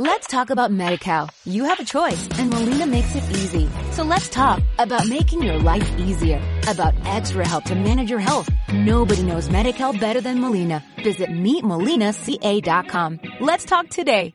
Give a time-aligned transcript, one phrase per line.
[0.00, 1.28] Let's talk about MediCal.
[1.44, 3.68] You have a choice and Molina makes it easy.
[3.92, 8.48] So let's talk about making your life easier, about extra help to manage your health.
[8.72, 10.82] Nobody knows MediCal better than Molina.
[11.04, 13.20] Visit meetmolinaca.com.
[13.40, 14.32] Let's talk today.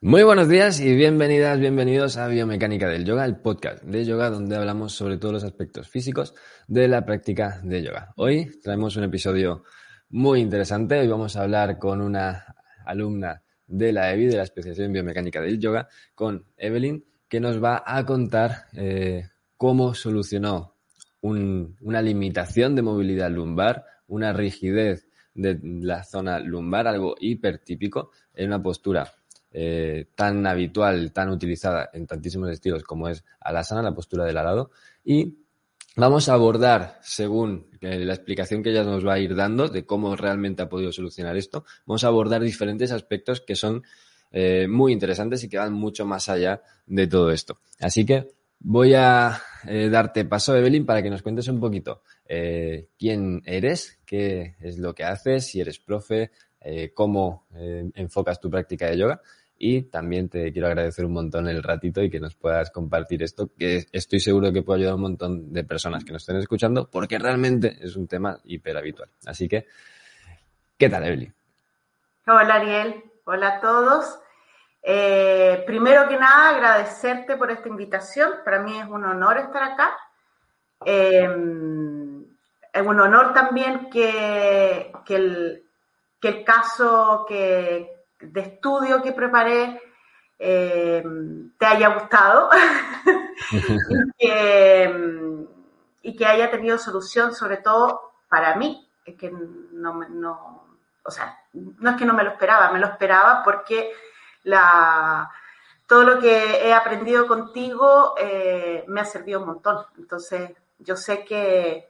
[0.00, 4.56] Muy buenos días y bienvenidas, bienvenidos a Biomecánica del Yoga, el podcast de yoga donde
[4.56, 6.32] hablamos sobre todos los aspectos físicos
[6.66, 8.14] de la práctica de yoga.
[8.16, 9.64] Hoy traemos un episodio
[10.08, 11.00] muy interesante.
[11.00, 12.46] Hoy vamos a hablar con una
[12.86, 17.82] alumna de la EBI, de la especialización biomecánica del yoga, con Evelyn, que nos va
[17.86, 20.74] a contar eh, cómo solucionó
[21.20, 28.62] una limitación de movilidad lumbar, una rigidez de la zona lumbar, algo hipertípico, en una
[28.62, 29.10] postura
[29.50, 34.70] eh, tan habitual, tan utilizada en tantísimos estilos como es Alasana, la postura del arado,
[35.04, 35.43] y
[35.96, 40.16] Vamos a abordar, según la explicación que ella nos va a ir dando de cómo
[40.16, 43.84] realmente ha podido solucionar esto, vamos a abordar diferentes aspectos que son
[44.32, 47.60] eh, muy interesantes y que van mucho más allá de todo esto.
[47.78, 48.26] Así que
[48.58, 54.00] voy a eh, darte paso, Evelyn, para que nos cuentes un poquito eh, quién eres,
[54.04, 56.32] qué es lo que haces, si eres profe,
[56.94, 57.46] cómo
[57.94, 59.20] enfocas tu práctica de yoga
[59.66, 63.48] y también te quiero agradecer un montón el ratito y que nos puedas compartir esto,
[63.58, 66.90] que estoy seguro que puede ayudar a un montón de personas que nos estén escuchando,
[66.90, 69.08] porque realmente es un tema hiper habitual.
[69.24, 69.66] Así que,
[70.76, 71.34] ¿qué tal, Evelyn?
[72.26, 73.04] Hola, Ariel.
[73.24, 74.18] Hola a todos.
[74.82, 78.32] Eh, primero que nada, agradecerte por esta invitación.
[78.44, 79.96] Para mí es un honor estar acá.
[80.84, 81.22] Eh,
[82.70, 85.64] es un honor también que, que, el,
[86.20, 87.93] que el caso que,
[88.32, 89.80] de estudio que preparé
[90.38, 91.02] eh,
[91.58, 92.50] te haya gustado
[96.02, 100.66] y, que, haya tenido solución, sobre todo para mí, es que no, no,
[101.02, 103.92] o sea, no es que no me lo esperaba, me lo esperaba porque
[104.42, 105.30] la,
[105.86, 109.86] todo lo que he aprendido contigo eh, me ha servido un montón.
[109.98, 111.88] Entonces, yo sé que,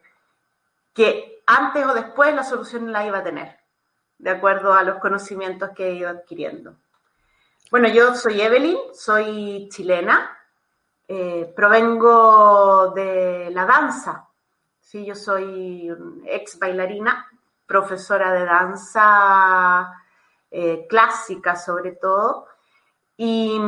[0.92, 3.63] que antes o después la solución la iba a tener
[4.18, 6.76] de acuerdo a los conocimientos que he ido adquiriendo.
[7.70, 10.30] Bueno, yo soy Evelyn, soy chilena,
[11.08, 14.28] eh, provengo de la danza.
[14.80, 15.90] Sí, yo soy
[16.26, 17.26] ex bailarina,
[17.66, 19.92] profesora de danza
[20.50, 22.46] eh, clásica sobre todo.
[23.16, 23.58] Y,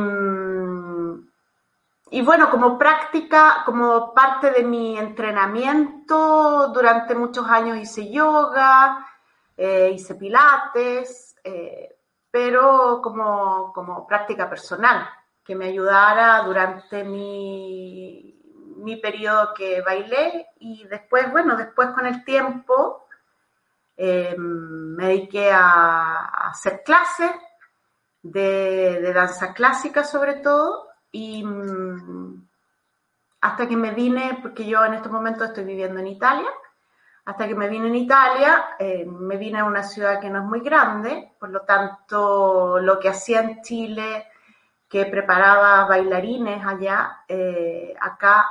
[2.11, 9.05] y bueno, como práctica, como parte de mi entrenamiento, durante muchos años hice yoga,
[9.57, 11.97] eh, hice pilates, eh,
[12.29, 15.09] pero como, como, práctica personal,
[15.43, 18.39] que me ayudara durante mi,
[18.77, 23.07] mi periodo que bailé y después, bueno, después con el tiempo
[23.95, 27.31] eh, me dediqué a, hacer clases
[28.21, 32.47] de, de, danza clásica sobre todo y mm,
[33.41, 36.49] hasta que me vine, porque yo en este momento estoy viviendo en Italia,
[37.27, 40.45] hasta que me vine en Italia, eh, me vine a una ciudad que no es
[40.45, 44.27] muy grande, por lo tanto lo que hacía en Chile,
[44.87, 48.47] que preparaba bailarines allá, eh, acá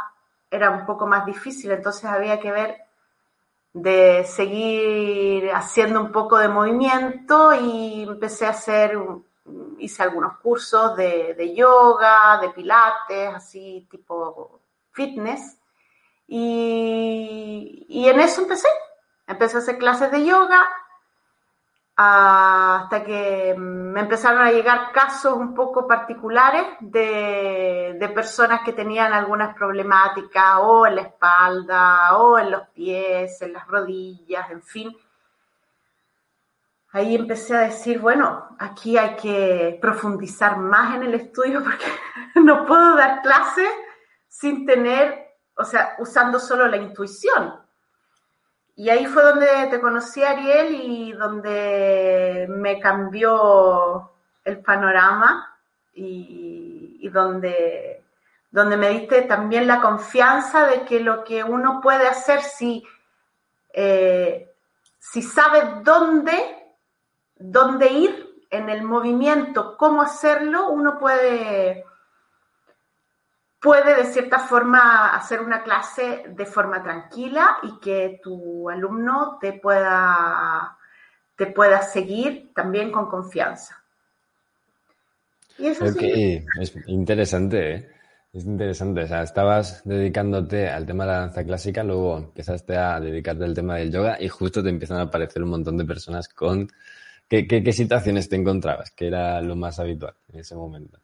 [0.51, 2.77] era un poco más difícil, entonces había que ver
[3.73, 8.99] de seguir haciendo un poco de movimiento y empecé a hacer,
[9.79, 14.61] hice algunos cursos de, de yoga, de pilates, así tipo
[14.93, 15.57] fitness
[16.29, 18.69] y, en eso empecé.
[19.27, 20.65] Empecé a hacer clases de yoga
[21.99, 29.15] hasta que me empezaron a llegar casos un poco particulares de, de, personas que tenían
[29.15, 34.97] algunas problemáticas o en la espalda o en los pies, en las rodillas, en fin.
[36.93, 41.87] Ahí empecé a decir, bueno, aquí hay que profundizar más en el estudio porque
[42.41, 43.69] no puedo dar clases
[44.29, 45.26] sin tener
[45.57, 47.55] o sea, usando solo la intuición.
[48.77, 54.13] Y ahí fue donde te conocí, Ariel, y donde me cambió
[54.45, 55.59] el panorama
[55.95, 58.05] y, donde,
[58.51, 62.85] donde me diste también la confianza de que lo que uno puede hacer si,
[63.73, 64.53] eh,
[64.99, 66.75] si sabe dónde,
[67.37, 71.86] dónde ir en el movimiento, cómo hacerlo, uno puede
[73.61, 79.55] puede de cierta forma hacer una clase de forma tranquila y que tu alumno te
[79.55, 80.77] pueda,
[81.37, 83.83] te pueda seguir también con confianza.
[85.59, 86.45] Y eso sí.
[86.61, 87.91] Es interesante, ¿eh?
[88.33, 89.05] Es interesante.
[89.05, 93.55] O sea, estabas dedicándote al tema de la danza clásica, luego empezaste a dedicarte al
[93.55, 96.69] tema del yoga y justo te empiezan a aparecer un montón de personas con
[97.29, 98.93] ¿Qué, situaciones te encontrabas?
[98.93, 100.99] ¿Qué era lo más habitual en ese momento?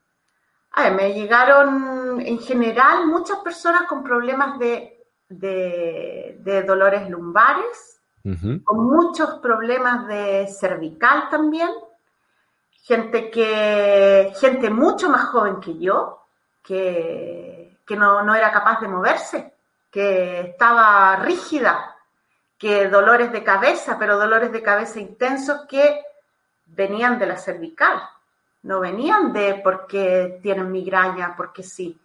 [0.73, 8.01] A ver, me llegaron en general muchas personas con problemas de, de, dolores lumbares,
[8.65, 11.69] con muchos problemas de cervical también,
[12.83, 16.21] gente que, gente mucho más joven que yo,
[16.63, 19.55] que, que no, no era capaz de moverse,
[19.91, 21.97] que estaba rígida,
[22.57, 26.01] que dolores de cabeza, pero dolores de cabeza intensos que
[26.65, 28.01] venían de la cervical,
[28.63, 31.99] no venían de porque tienen migraña, porque sí.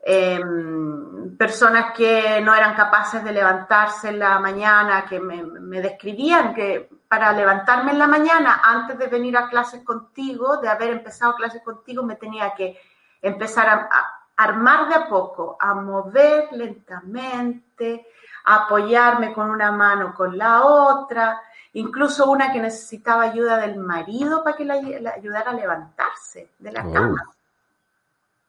[0.00, 6.88] Em, personas que no eran capaces de levantarse en la mañana, que me, describían que
[7.08, 11.62] para levantarme en la mañana, antes de venir a clases contigo, de haber empezado clases
[11.62, 12.78] contigo, me tenía que
[13.20, 18.06] empezar a, a armar de a poco, a mover lentamente,
[18.44, 21.40] a apoyarme con una mano con la otra,
[21.78, 26.82] incluso una que necesitaba ayuda del marido para que la, ayudara a levantarse de la
[26.82, 27.30] cama.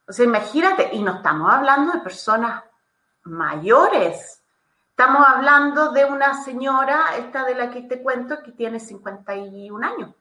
[0.07, 2.63] O sea, imagínate, y no estamos hablando de personas
[3.23, 4.41] mayores,
[4.89, 10.15] estamos hablando de una señora, esta de la que te cuento, que tiene 51 años.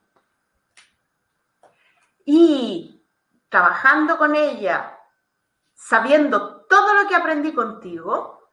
[2.26, 3.02] Y
[3.49, 4.99] trabajando con ella,
[5.75, 8.50] sabiendo todo lo que aprendí contigo,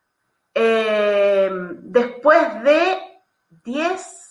[0.54, 4.25] eh, después de 10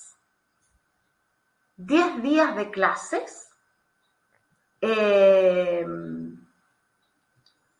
[1.77, 3.51] 10 días de clases.
[4.81, 5.85] Eh,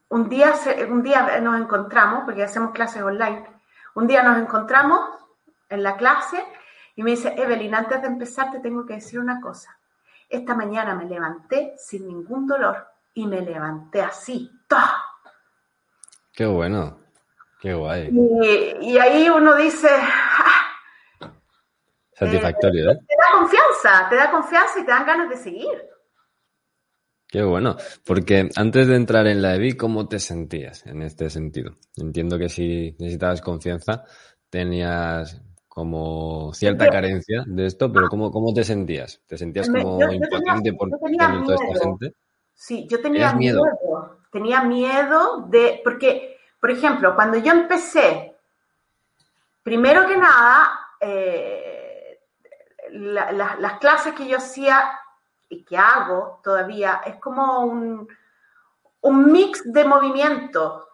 [0.09, 0.55] un, día,
[0.89, 3.45] un día nos encontramos, porque hacemos clases online,
[3.95, 5.01] un día nos encontramos
[5.69, 6.43] en la clase
[6.97, 9.77] y me dice, Evelyn, antes de empezar te tengo que decir una cosa.
[10.29, 14.51] Esta mañana me levanté sin ningún dolor y me levanté así.
[16.33, 16.99] Qué bueno,
[17.61, 18.11] qué guay.
[18.81, 19.89] Y, ahí uno dice,
[22.15, 22.99] Satisfactorio, ¿eh?
[23.07, 25.95] Te da confianza, te da confianza y te dan ganas de seguir.
[27.29, 27.77] Qué bueno,
[28.07, 31.73] porque antes de entrar en la EBI, ¿cómo te sentías en este sentido?
[31.97, 34.05] Entiendo que si necesitabas confianza,
[34.49, 39.21] tenías como cierta carencia de esto, pero ¿cómo, cómo te sentías?
[39.27, 42.15] ¿Te sentías como impotente por tener toda esta gente?
[42.55, 43.65] Sí, yo tenía miedo?
[43.65, 44.21] miedo.
[44.31, 48.37] Tenía miedo de, porque, por ejemplo, cuando yo empecé,
[49.65, 50.71] primero que nada,
[51.01, 51.64] eh,
[52.95, 54.99] las clases que yo hacía
[55.49, 58.09] y que hago todavía es como un,
[59.01, 60.89] un mix de movimiento.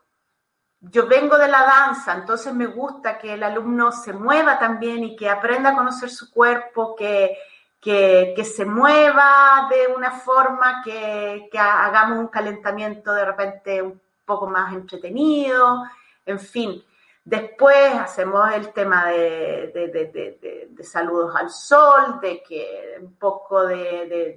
[0.81, 5.17] Yo vengo de la danza, entonces me gusta que el alumno se mueva también y
[5.17, 7.37] que aprenda a conocer su cuerpo, que,
[7.79, 14.01] que, que se mueva de una forma que, que hagamos un calentamiento de repente un
[14.25, 15.85] poco más entretenido,
[16.25, 16.83] en fin.
[17.25, 24.37] Después hacemos el tema de, saludos al sol, de que un poco de,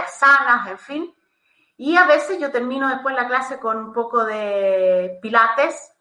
[0.00, 1.14] asanas, en fin.
[1.76, 5.92] Y a veces yo termino después la clase con un poco de pilates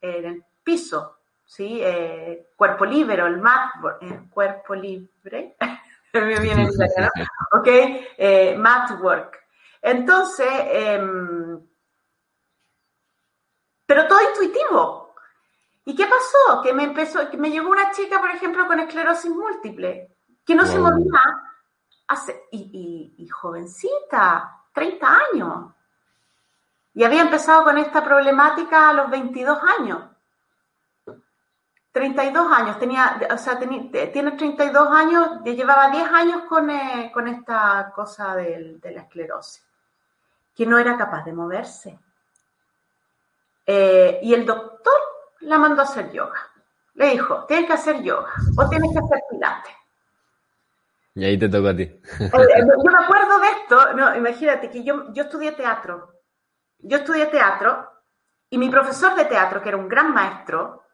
[0.00, 1.80] en el piso, ¿sí?
[1.82, 3.72] Eh, cuerpo libre, el mat,
[4.02, 5.56] eh, cuerpo libre,
[6.12, 6.68] me viene en
[7.52, 7.66] ¿ok?
[7.66, 9.38] Eh, mat work.
[9.82, 11.60] Entonces, em,
[13.86, 15.09] pero todo intuitivo,
[15.84, 16.62] ¿Y qué pasó?
[16.62, 20.66] Que me empezó, que me llegó una chica, por ejemplo, con esclerosis múltiple, que no
[20.66, 21.20] se movía
[22.08, 25.74] hace, y, y, jovencita, 30 años.
[26.94, 30.10] Y había empezado con esta problemática a los 22 años.
[31.92, 37.90] 32 años, tenía, o sea, tiene 32 años, llevaba 10 años con, eh, con esta
[37.94, 39.66] cosa de, de, la esclerosis,
[40.54, 41.98] que no era capaz de moverse.
[43.66, 45.09] Eh, y el doctor
[45.40, 46.38] la mandó a hacer yoga.
[46.94, 49.74] Le dijo, tienes que hacer yoga o tienes que hacer pilates.
[51.14, 52.00] Y ahí te tocó a ti.
[52.18, 56.14] Yo me acuerdo de esto, no, imagínate que yo, yo estudié teatro.
[56.78, 57.90] Yo estudié teatro
[58.48, 60.84] y mi profesor de teatro, que era un gran maestro,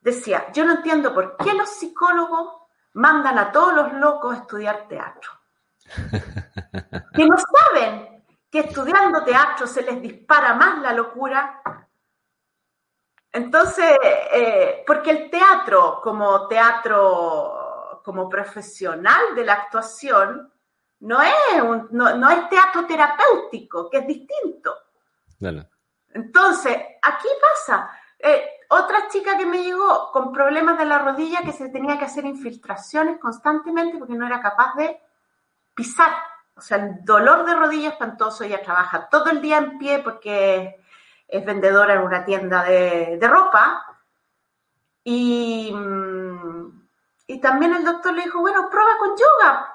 [0.00, 2.54] decía, yo no entiendo por qué los psicólogos
[2.94, 5.30] mandan a todos los locos a estudiar teatro.
[7.14, 11.60] que no saben que estudiando teatro se les dispara más la locura
[13.34, 13.96] entonces,
[14.32, 20.52] eh, porque el teatro como teatro, como profesional de la actuación,
[21.00, 21.34] no es,
[21.90, 24.72] no, es teatro terapéutico, que es distinto.
[26.10, 27.90] Entonces, aquí pasa.
[28.20, 32.04] Eh, otra chica que me llegó con problemas de la rodilla que se tenía que
[32.04, 35.00] hacer infiltraciones constantemente porque no era capaz de
[35.74, 36.12] pisar.
[36.54, 38.44] O sea, el dolor de rodilla espantoso.
[38.44, 40.83] Ella trabaja todo el día en pie porque
[41.36, 43.84] es vendedora en una tienda de, ropa
[45.02, 46.88] y, mm,
[47.26, 49.74] y también el doctor le dijo, bueno, prueba con yoga.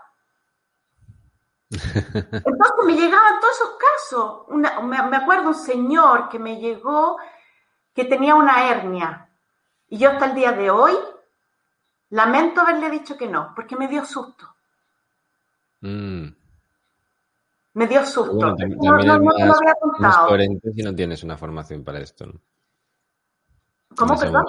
[1.69, 4.45] Entonces me llegaban todos esos casos.
[4.83, 7.17] me, acuerdo un señor que me llegó
[7.93, 9.29] que tenía una hernia.
[9.87, 10.97] Y yo hasta el día de hoy
[12.09, 14.55] lamento haberle dicho que no, porque me dio susto.
[15.81, 16.38] Mm.
[17.73, 18.33] Me dio susto.
[18.33, 20.27] no, no, no, lo había contado.
[20.27, 22.25] coherente si no tienes una formación para esto.
[22.25, 22.41] ¿no?
[23.95, 24.45] ¿Cómo, perdón?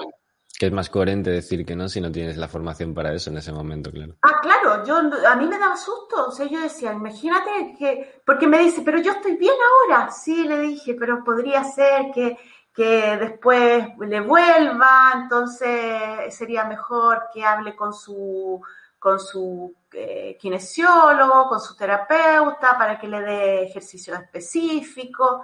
[0.57, 3.37] Que es más coherente decir que no si no tienes la formación para eso en
[3.37, 4.15] ese momento, claro.
[4.21, 8.47] Ah, claro, yo a mí me daba susto, o sea, yo decía, imagínate que, porque
[8.47, 9.55] me dice, pero yo estoy bien
[9.89, 12.37] ahora, sí, le dije, pero podría ser que,
[12.75, 18.61] que después le vuelva, entonces sería mejor que hable con su,
[19.01, 25.43] con su eh, kinesiólogo, con su terapeuta, para que le dé ejercicio específico.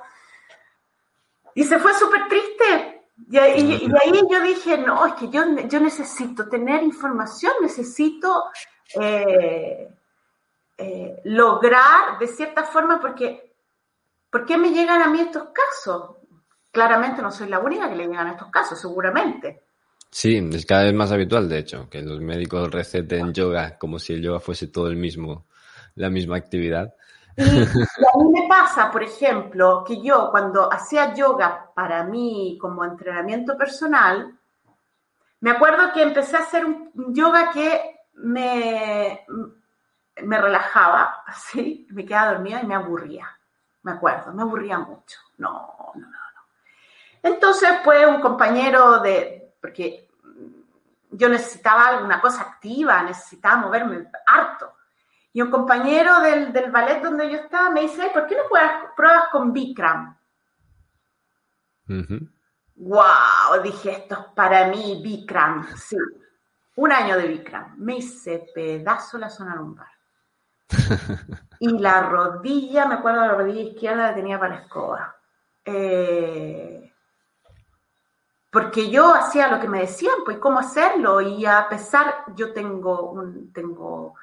[1.55, 2.97] Y se fue súper triste,
[3.29, 8.51] y, ahí yo dije, no, es que yo, yo necesito tener información, necesito
[8.93, 9.89] eh,
[10.77, 13.55] eh, lograr de cierta forma, porque
[14.29, 16.17] ¿por qué me llegan a mí estos casos?
[16.71, 19.63] Claramente no soy la única que le llegan a estos casos, seguramente.
[20.09, 24.13] Sí, es cada vez más habitual, de hecho, que los médicos receten yoga como si
[24.13, 25.45] el yoga fuese todo el mismo,
[25.95, 26.93] la misma actividad.
[27.35, 32.83] Y, a mí me pasa, por ejemplo, que yo cuando hacía yoga para mí como
[32.83, 34.35] entrenamiento personal,
[35.41, 39.25] me acuerdo que empecé a hacer un yoga que me,
[40.23, 43.27] me relajaba, así, me quedaba dormida y me aburría.
[43.83, 45.19] Me acuerdo, me aburría mucho.
[45.37, 46.41] No, no, no, no.
[47.23, 50.07] Entonces, pues, un compañero de, porque
[51.11, 54.75] yo necesitaba alguna cosa activa, necesitaba moverme harto.
[55.33, 58.43] Y un compañero del, ballet donde yo estaba me dice, ¿por qué no
[58.95, 60.17] pruebas con Bikram?
[62.75, 63.61] ¡Wow!
[63.61, 65.67] Dije, esto es para mí, Bikram.
[65.75, 65.97] Sí,
[66.77, 67.75] un año de Bikram.
[67.77, 69.91] Me hice pedazo la zona lumbar.
[71.59, 75.13] y la rodilla, me acuerdo la rodilla izquierda la tenía para escoba.
[75.65, 76.93] Eh,
[78.57, 81.21] porque yo hacía lo que me decían, pues cómo hacerlo.
[81.21, 84.15] Y a pesar, yo tengo un, tengo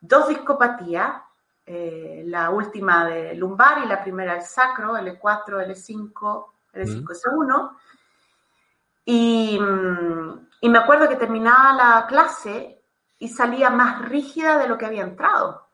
[0.00, 1.20] dos discopatías,
[1.66, 7.76] eh, la última de lumbar y la primera el sacro, L4, L5, L5, S1.
[9.04, 9.60] Y,
[10.62, 12.82] y me acuerdo que terminaba la clase
[13.18, 15.68] y salía más rígida de lo que había entrado,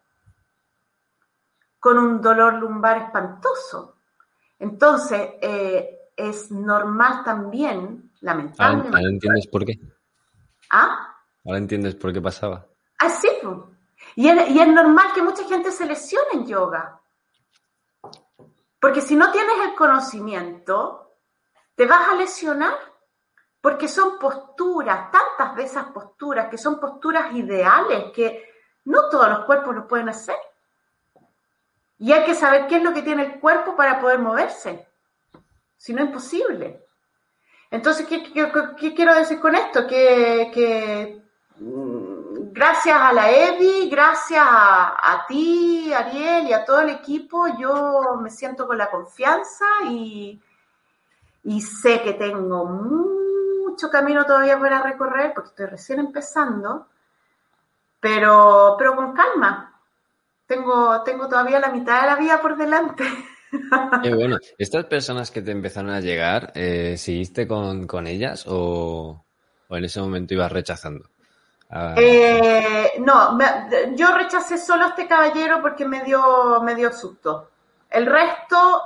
[1.78, 3.94] con un dolor lumbar espantoso.
[4.58, 8.96] Entonces, eh, es normal también, lamentablemente.
[8.96, 9.78] Ahora, entiendes por qué.
[10.70, 11.14] ¿Ah?
[11.44, 12.66] Ahora entiendes por qué pasaba.
[12.98, 13.56] Ah, sí, pues.
[14.16, 17.00] Y es, normal que mucha gente se lesione en yoga.
[18.80, 21.16] Porque si no tienes el conocimiento,
[21.74, 22.74] te vas a lesionar.
[23.60, 28.48] Porque son posturas, tantas de esas posturas, que son posturas ideales, que
[28.84, 30.36] no todos los cuerpos lo pueden hacer.
[31.98, 34.86] Y hay que saber qué es lo que tiene el cuerpo para poder moverse.
[35.76, 36.87] Si no, es imposible.
[37.70, 38.22] Entonces, ¿qué,
[38.94, 39.86] quiero decir con esto?
[39.86, 41.22] que
[42.58, 48.30] gracias a la Evi, gracias a, ti, Ariel, y a todo el equipo, yo me
[48.30, 50.40] siento con la confianza y,
[51.44, 56.88] y sé que tengo mucho camino todavía para recorrer porque estoy recién empezando,
[58.00, 59.80] pero, pero con calma.
[60.46, 63.04] Tengo, tengo todavía la mitad de la vida por delante.
[64.02, 64.36] Qué bueno.
[64.58, 69.24] ¿Estas personas que te empezaron a llegar, eh, seguiste con, con ellas o,
[69.68, 71.08] o en ese momento ibas rechazando?
[71.70, 71.94] Ah.
[71.98, 73.38] Eh, no,
[73.94, 77.50] yo rechacé solo a este caballero porque me dio, me dio susto.
[77.90, 78.82] El resto,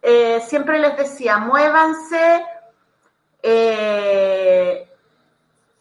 [0.00, 2.44] eh, siempre les decía, muévanse
[3.42, 4.88] eh,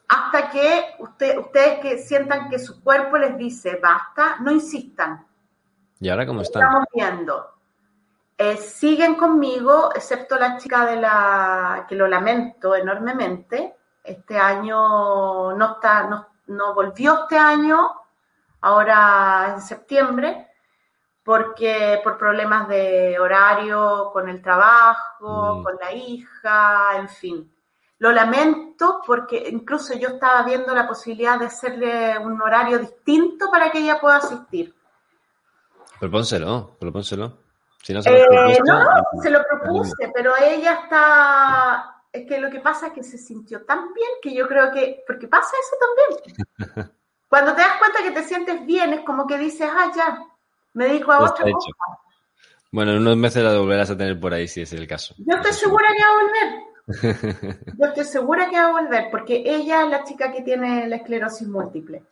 [0.08, 5.26] hasta que ustedes que sientan que su cuerpo les dice basta, no insistan.
[6.00, 6.64] ¿Y ahora cómo están?
[6.64, 7.61] Estamos viendo.
[8.58, 13.76] Siguen conmigo, excepto la chica de la que lo lamento enormemente.
[14.04, 17.90] Este año no está, no, no volvió este año,
[18.62, 20.48] ahora en septiembre,
[21.24, 25.64] porque por problemas de horario con el trabajo, mm.
[25.64, 27.56] con la hija, en fin.
[28.00, 33.72] Lo lamento porque incluso yo estaba viendo la posibilidad de hacerle un horario distinto para
[33.72, 34.74] que ella pueda asistir.
[36.00, 37.51] Propónselo, propónselo.
[37.84, 42.60] Si no, se, eh, no, se lo propuse, pero ella está es que lo que
[42.60, 46.92] pasa es que se sintió tan bien que yo creo que, porque pasa eso también.
[47.30, 50.20] Cuando te das cuenta que te sientes bien, es como que dices, ah, ya,
[50.74, 51.72] me dedico a otra cosa.
[52.72, 55.16] Bueno, en unos meses la volverás a tener por ahí si es el caso.
[55.18, 57.64] Yo estoy segura que va a volver.
[57.78, 60.98] yo estoy segura que va a volver, porque ella es la chica que tiene la
[60.98, 62.04] esclerosis múltiple.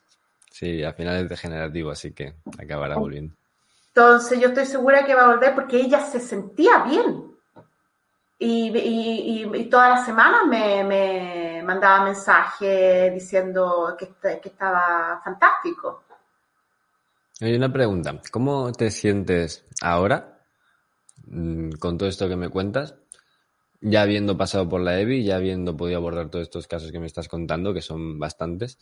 [0.50, 3.36] Sí, al final es degenerativo, así que acabará volviendo.
[3.93, 7.25] Entonces yo estoy segura que va a volver porque ella se sentía bien.
[8.41, 16.03] Y, y, todas las semanas me, mandaba mensajes diciendo que, que estaba fantástico.
[17.41, 18.22] Hay una pregunta.
[18.31, 20.41] ¿Cómo te sientes ahora
[21.25, 22.96] mm, con todo esto que me cuentas?
[23.81, 27.08] Ya habiendo pasado por la EBI, ya habiendo podido abordar todos estos casos que me
[27.08, 28.77] estás contando, que son bastantes,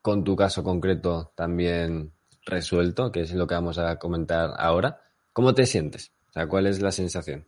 [0.00, 2.17] con tu caso concreto también
[2.48, 5.00] resuelto, que es lo que vamos a comentar ahora.
[5.32, 6.12] ¿Cómo te sientes?
[6.46, 7.46] ¿cuál es la sensación?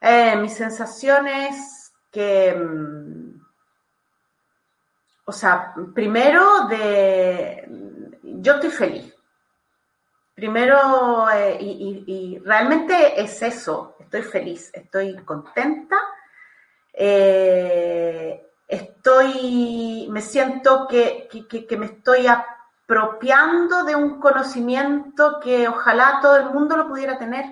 [0.00, 3.40] Eh, mi sensación es que, mm,
[5.24, 7.66] o sea, primero de,
[8.22, 9.14] yo estoy feliz.
[10.34, 15.96] Primero, eh, y, realmente es eso, estoy feliz, estoy contenta,
[16.94, 21.28] eh, estoy, me siento que,
[21.68, 22.26] que me estoy
[22.90, 27.44] apropiando de un conocimiento que ojalá todo el mundo lo pudiera tener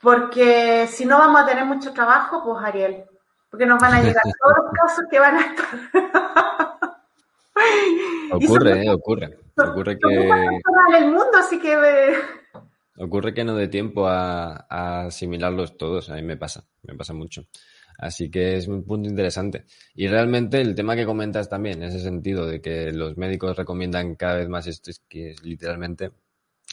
[0.00, 3.04] porque si no vamos a tener mucho trabajo, pues Ariel,
[3.48, 5.66] porque nos van a llegar todos los casos que van a estar.
[8.32, 9.38] ocurre, eh, ocurre.
[9.56, 10.28] Ocurre que.
[10.98, 12.16] el mundo, así que.
[12.98, 14.66] Ocurre que no dé tiempo a,
[15.06, 16.10] asimilarlos todos.
[16.10, 17.44] A mí me pasa, me pasa mucho.
[17.98, 19.64] Así que es un punto interesante.
[19.94, 24.36] Y realmente el tema que comentas también, ese sentido de que los médicos recomiendan cada
[24.36, 26.10] vez más esto, es que es literalmente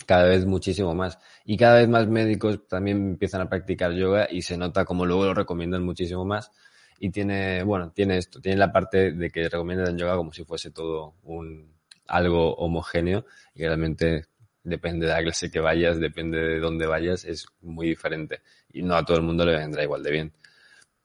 [0.06, 1.20] cada vez muchísimo más.
[1.46, 5.26] Y cada vez más médicos también empiezan a practicar yoga y se nota como luego
[5.26, 6.52] lo recomiendan muchísimo más.
[7.00, 10.72] Y tiene, bueno, tiene esto, tiene la parte de que recomiendan yoga como si fuese
[10.72, 11.72] todo un
[12.08, 13.26] algo homogéneo
[13.56, 14.26] y realmente
[14.64, 18.42] depende de la clase que vayas, depende de dónde vayas, es muy diferente.
[18.72, 20.34] Y no a todo el mundo le vendrá igual de bien.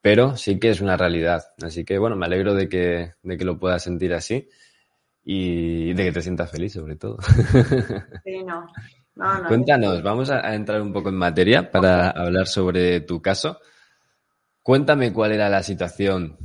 [0.06, 1.42] Pero sí que es una realidad.
[1.60, 4.48] Así que bueno, me alegro de que, de que lo puedas sentir así
[5.24, 7.18] y de que te sientas feliz sobre todo.
[8.24, 8.68] Sí, no.
[9.48, 13.58] Cuéntanos, vamos a, entrar un poco en materia para hablar sobre tu caso.
[14.62, 16.38] Cuéntame cuál era la situación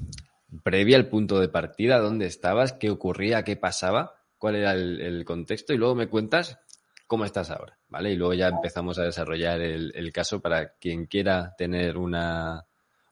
[0.64, 5.72] previa al punto de partida, dónde estabas, qué ocurría, qué pasaba, cuál era el, contexto
[5.72, 6.58] y luego me cuentas
[7.06, 8.12] cómo estás ahora, ¿vale?
[8.12, 12.66] Y luego ya empezamos a desarrollar el, el caso para quien quiera tener una,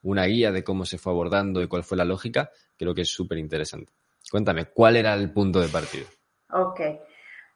[0.03, 3.09] una guía de cómo se fue abordando y cuál fue la lógica, creo que es
[3.09, 3.91] súper interesante.
[4.31, 6.05] Cuéntame, ¿cuál era el punto de partida?
[6.51, 6.81] Ok.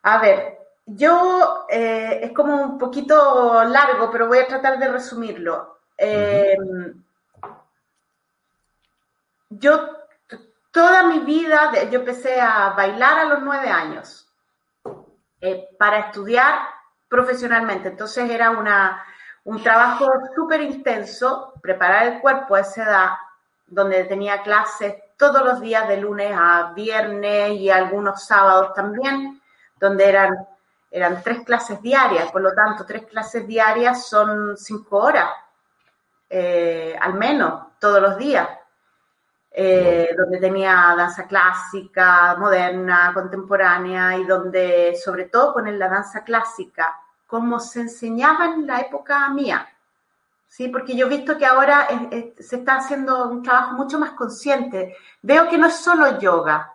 [0.03, 5.79] A ver, yo eh, es como un poquito largo, pero voy a tratar de resumirlo.
[5.97, 6.57] Eh,
[9.49, 9.89] yo
[10.71, 14.27] toda mi vida, yo empecé a bailar a los nueve años
[15.39, 16.59] eh, para estudiar
[17.07, 17.89] profesionalmente.
[17.89, 19.05] Entonces era una,
[19.45, 23.09] un trabajo súper intenso, preparar el cuerpo a esa edad,
[23.67, 29.41] donde tenía clases todos los días de lunes a viernes y algunos sábados también,
[29.79, 30.47] donde eran,
[30.91, 35.29] eran tres clases diarias, por lo tanto, tres clases diarias son cinco horas,
[36.29, 38.47] eh, al menos, todos los días.
[39.55, 47.02] Eh, donde tenía danza clásica, moderna, contemporánea y donde sobre todo con la danza clásica,
[47.33, 49.67] como se enseñaba en la época mía,
[50.45, 50.67] ¿sí?
[50.67, 51.87] Porque yo he visto que ahora
[52.37, 54.95] se está haciendo un trabajo mucho más consciente.
[55.23, 56.71] Veo que no es solo yoga,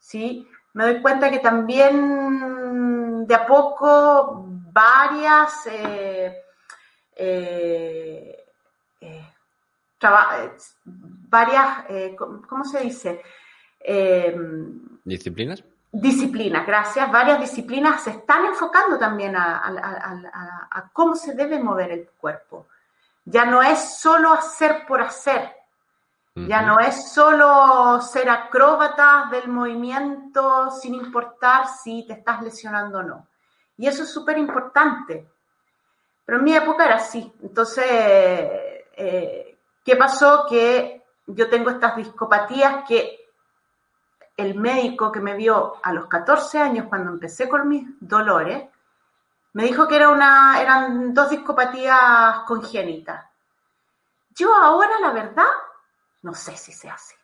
[0.00, 0.44] ¿sí?
[0.72, 6.36] Me doy cuenta que también de a poco varias eh,
[7.14, 8.44] eh,
[9.00, 9.26] eh,
[11.28, 11.84] varias,
[12.48, 13.22] ¿cómo se dice?
[15.04, 15.62] ¿Disciplinas?
[15.92, 17.12] Disciplinas, gracias.
[17.12, 22.66] Varias disciplinas se están enfocando también a cómo se debe mover el cuerpo.
[23.24, 25.54] Ya no es solo hacer por hacer.
[26.34, 33.02] Ya no es solo ser acróbata del movimiento sin importar si te estás lesionando o
[33.02, 33.26] no.
[33.76, 35.28] Y eso es súper importante.
[36.24, 37.30] Pero en mi época era así.
[37.42, 40.46] Entonces, eh, ¿qué pasó?
[40.48, 43.21] Que yo tengo estas discopatías que
[44.36, 48.68] el médico que me vio a los 14 años cuando empecé con mis dolores,
[49.54, 53.26] me dijo que era una, eran dos discopatías congénitas.
[54.34, 55.50] Yo ahora, la verdad,
[56.22, 57.16] no sé si se hace.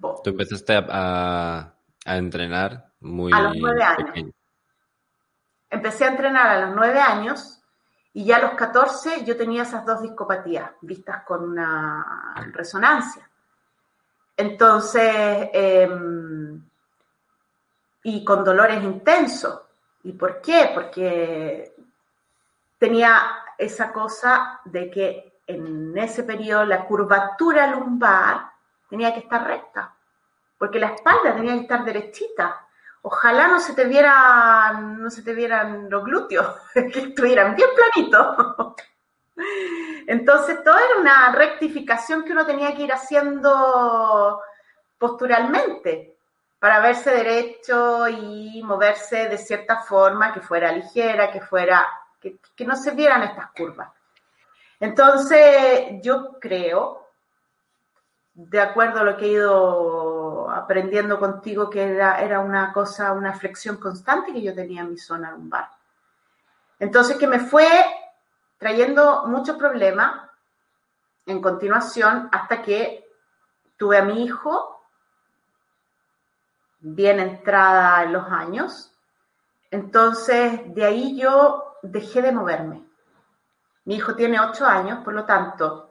[0.00, 1.72] Tú empezaste a,
[2.04, 4.32] entrenar muy a los nueve años.
[5.68, 7.60] Empecé a entrenar a los nueve años
[8.12, 13.28] y ya a los 14 yo tenía esas dos discopatías vistas con una resonancia.
[14.36, 16.62] Entonces, em,
[18.02, 19.60] y con dolores intensos.
[20.04, 20.70] ¿Y por qué?
[20.74, 21.74] Porque
[22.78, 28.50] tenía esa cosa de que en ese periodo la curvatura lumbar
[28.88, 29.94] tenía que estar recta,
[30.58, 32.66] porque la espalda tenía que estar derechita.
[33.02, 38.74] Ojalá no se te vieran, no se te vieran los glúteos, que estuvieran bien planitos.
[40.06, 44.40] Entonces, todo era una rectificación que uno tenía que ir haciendo
[44.98, 46.16] posturalmente
[46.58, 51.86] para verse derecho y moverse de cierta forma que fuera ligera, que fuera,
[52.20, 53.90] que, no se vieran estas curvas.
[54.78, 57.08] Entonces, yo creo,
[58.32, 63.32] de acuerdo a lo que he ido aprendiendo contigo, que era, era una cosa, una
[63.32, 65.68] flexión constante que yo tenía en mi zona lumbar.
[66.78, 67.66] Entonces, que me fue
[68.58, 70.28] trayendo muchos problemas
[71.26, 73.04] en continuación hasta que
[73.76, 74.80] tuve a mi hijo,
[76.80, 78.92] bien entrada en los años.
[79.70, 82.84] Entonces, de ahí yo dejé de moverme.
[83.84, 85.90] Mi hijo tiene ocho años, por lo tanto,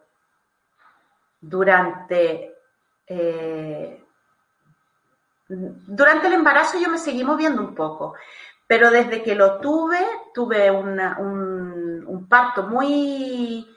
[1.39, 2.55] durante,
[3.07, 4.03] eh,
[5.47, 8.15] durante el embarazo yo me seguí moviendo un poco,
[8.67, 9.99] pero desde que lo tuve,
[10.33, 13.67] tuve un, parto muy,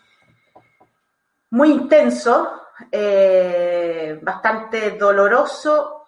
[1.50, 6.06] muy intenso, eh, bastante doloroso,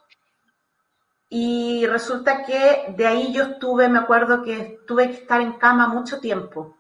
[1.29, 5.87] y resulta que de ahí yo estuve, me acuerdo que tuve que estar en cama
[5.87, 6.79] mucho tiempo.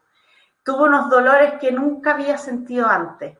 [0.64, 3.38] Tuve unos dolores que nunca había sentido antes.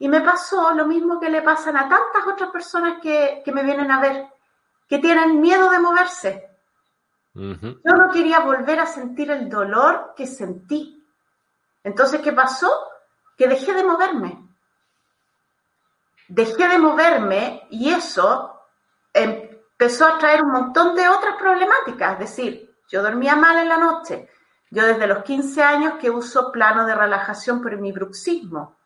[0.00, 3.62] Y me pasó lo mismo que le pasan a tantas otras personas que, que me
[3.62, 4.26] vienen a ver,
[4.88, 6.47] que tienen miedo de moverse
[7.38, 11.06] yo no quería volver a sentir el dolor que sentí.
[11.84, 12.68] Entonces, ¿qué pasó?
[13.36, 14.44] Que dejé de moverme.
[16.26, 18.60] Dejé de moverme y eso
[19.12, 22.14] empezó a traer un montón de otras problemáticas.
[22.14, 24.28] Es decir, yo dormía mal en la noche.
[24.70, 28.76] Yo desde los 15 años que uso plano de relajación por mi bruxismo.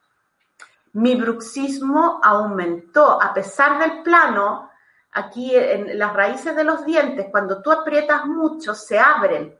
[0.93, 3.21] Mi bruxismo aumentó.
[3.21, 4.72] A pesar del plano,
[5.13, 9.59] aquí en las raíces de los dientes, cuando tú aprietas mucho, se abren,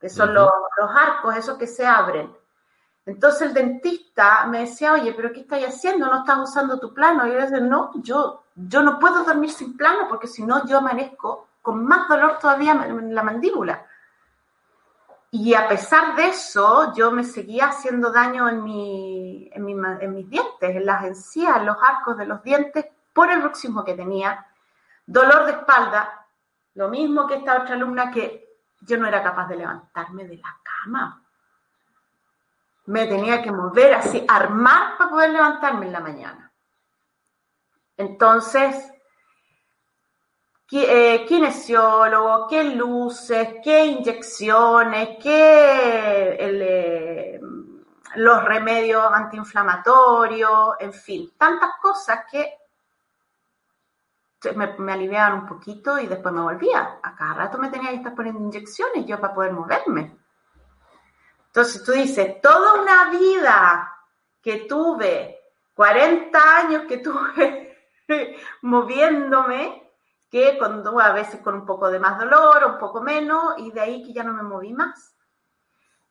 [0.00, 0.50] que son los,
[0.96, 2.34] arcos, esos que se abren.
[3.06, 6.06] Entonces el dentista me decía, oye, pero ¿qué estás haciendo?
[6.06, 7.26] ¿No estás usando tu plano?
[7.26, 10.78] Y yo decía, no, yo, yo no puedo dormir sin plano porque si no yo
[10.78, 13.86] amanezco con más dolor todavía en la mandíbula.
[15.32, 20.14] Y a pesar de eso, yo me seguía haciendo daño en, mi, en, mi, en
[20.14, 23.94] mis dientes, en las encías, en los arcos de los dientes, por el bruxismo que
[23.94, 24.46] tenía
[25.10, 26.24] Dolor de espalda,
[26.74, 30.56] lo mismo que esta otra alumna que yo no era capaz de levantarme de la
[30.62, 31.26] cama.
[32.86, 36.52] Me tenía que mover así, armar para poder levantarme en la mañana.
[37.96, 38.92] Entonces,
[40.68, 47.40] ¿qué, eh, kinesiólogo, qué luces, qué inyecciones, qué eh,
[48.14, 52.59] los remedios antiinflamatorios, en fin, tantas cosas que
[54.54, 56.98] me, me, aliviaban un poquito y después me volvía.
[57.02, 60.16] A cada rato me tenía que estar poniendo inyecciones yo para poder moverme.
[61.46, 63.92] Entonces tú dices, toda una vida
[64.40, 65.40] que tuve,
[65.74, 67.76] 40 años que tuve
[68.62, 69.90] moviéndome,
[70.30, 73.80] que cuando a veces con un poco de más dolor, un poco menos, y de
[73.80, 75.16] ahí que ya no me moví más.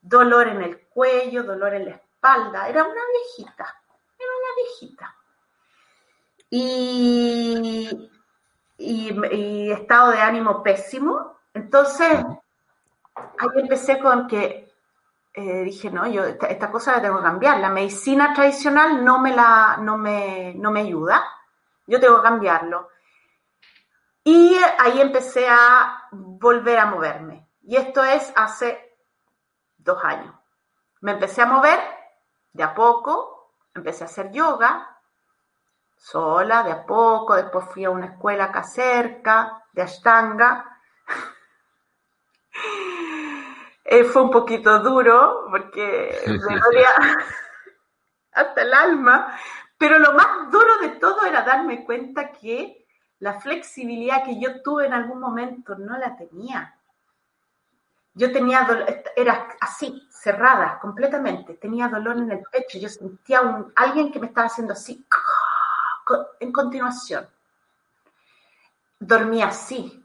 [0.02, 2.68] Dolor en el cuello, dolor en la espalda.
[2.68, 3.82] Era una viejita,
[4.18, 5.16] era una viejita.
[6.50, 8.12] Y,
[8.80, 11.38] y, estado de ánimo pésimo.
[11.54, 12.26] Entonces,
[13.16, 14.72] ahí empecé con que
[15.34, 17.60] eh, dije, no, yo esta, cosa la tengo que cambiar.
[17.60, 21.24] La medicina tradicional no me, la, no me, no me ayuda.
[21.86, 22.90] Yo tengo que cambiarlo.
[24.24, 27.48] Y ahí empecé a volver a moverme.
[27.64, 28.98] Y esto es hace
[29.78, 30.34] dos años.
[31.02, 31.80] Me empecé a mover
[32.54, 34.99] de a poco, empecé a hacer yoga,
[36.00, 40.66] sola, de a poco, después fui a una escuela acá cerca, de Ashtanga.
[43.92, 46.90] Eh, fue un poquito duro porque me dolía
[48.34, 49.36] hasta el alma,
[49.80, 52.86] pero lo más duro de todo era darme cuenta que
[53.18, 56.76] la flexibilidad que yo tuve en algún momento no la tenía.
[58.14, 58.86] Yo tenía dolor,
[59.16, 64.28] era así, cerrada completamente, tenía dolor en el pecho, yo sentía un, alguien que me
[64.28, 65.04] estaba haciendo así,
[66.40, 67.28] en continuación.
[69.00, 70.04] Dormía así.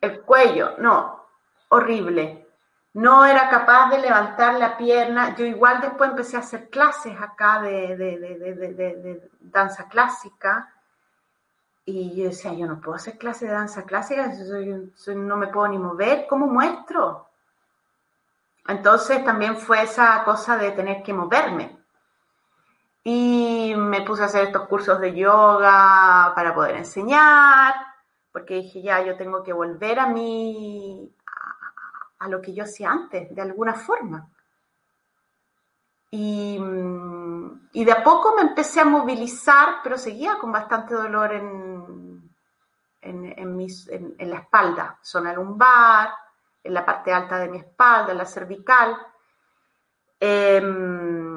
[0.00, 1.26] El cuello, no,
[1.68, 2.48] horrible.
[2.94, 5.36] No era capaz de levantar la pierna.
[5.36, 10.72] Yo igual después empecé a hacer clases acá de, de danza clásica.
[11.84, 14.32] Y yo decía, yo no puedo hacer clases de danza clásica,
[15.14, 17.28] no me puedo ni mover, ¿cómo muestro?
[18.68, 21.79] Entonces también fue esa cosa de tener que moverme.
[23.02, 27.74] Y me puse a hacer estos cursos de yoga para poder enseñar,
[28.30, 31.10] porque dije, ya, yo tengo que volver a mí,
[32.18, 34.28] a, lo que yo hacía antes, de alguna forma.
[36.10, 36.58] Y,
[37.72, 42.30] y, de a poco me empecé a movilizar, pero seguía con bastante dolor en,
[43.00, 46.10] en, en, en la espalda, zona lumbar,
[46.62, 48.96] en la parte alta de mi espalda, en la cervical.
[50.18, 51.29] Em,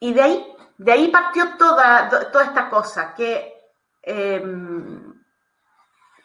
[0.00, 3.54] y de ahí, de ahí partió toda, toda esta cosa, que
[4.02, 5.14] em,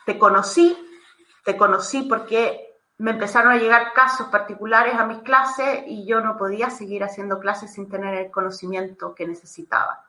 [0.06, 0.78] te conocí,
[1.44, 6.38] te conocí porque me empezaron a llegar casos particulares a mis clases y yo no
[6.38, 10.06] podía seguir haciendo clases sin tener el conocimiento que necesitaba.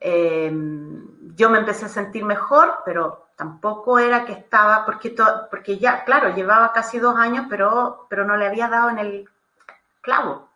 [0.00, 5.14] Em, yo me empecé a sentir mejor, pero tampoco era que estaba, porque,
[5.50, 9.28] porque ya, claro, llevaba casi dos años, pero, pero no le había dado en el
[10.02, 10.50] clavo.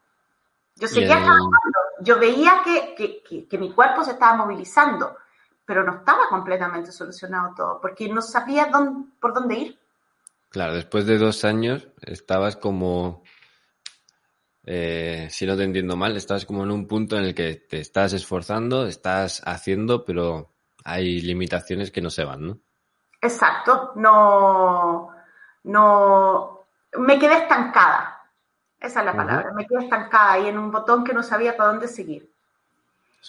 [0.79, 5.17] Yo seguía trabajando, yo veía que, que, mi cuerpo se estaba movilizando,
[5.64, 9.79] pero no estaba completamente solucionado todo, porque no sabía dónde, por dónde ir.
[10.51, 13.25] Claro, después de dos años estabas como,
[14.64, 17.81] eh, si no te entiendo mal, estabas como en un punto en el que te
[17.81, 20.53] estás esforzando, estás haciendo, pero
[20.85, 22.59] hay limitaciones que no se van, ¿no?
[23.21, 25.09] Exacto, no,
[25.64, 26.67] no,
[26.99, 28.18] me quedé estancada.
[28.81, 31.71] Esa es la palabra, me quedé estancada ahí en un botón que no sabía para
[31.71, 32.31] dónde seguir.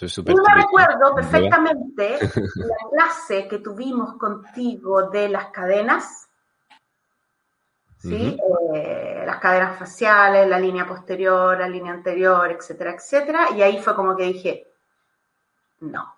[0.02, 2.20] y me recuerdo perfectamente
[2.56, 6.30] la clase que tuvimos contigo de las cadenas,
[7.98, 8.38] ¿sí?
[8.76, 13.48] Eh, las cadenas faciales, la línea posterior, la línea anterior, etcétera, etcétera.
[13.56, 14.68] Y ahí fue como que dije,
[15.80, 16.16] no,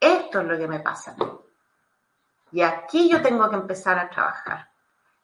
[0.00, 1.14] esto es lo que me pasa
[2.52, 4.68] Y aquí yo tengo que empezar a trabajar.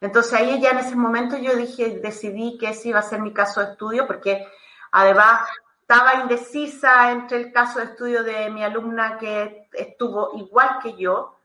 [0.03, 3.31] Entonces ahí ya en ese momento yo dije, decidí que ese iba a ser mi
[3.31, 4.45] caso de estudio, porque
[4.91, 5.47] además
[5.79, 11.37] estaba indecisa entre el caso de estudio de mi alumna que estuvo igual que yo,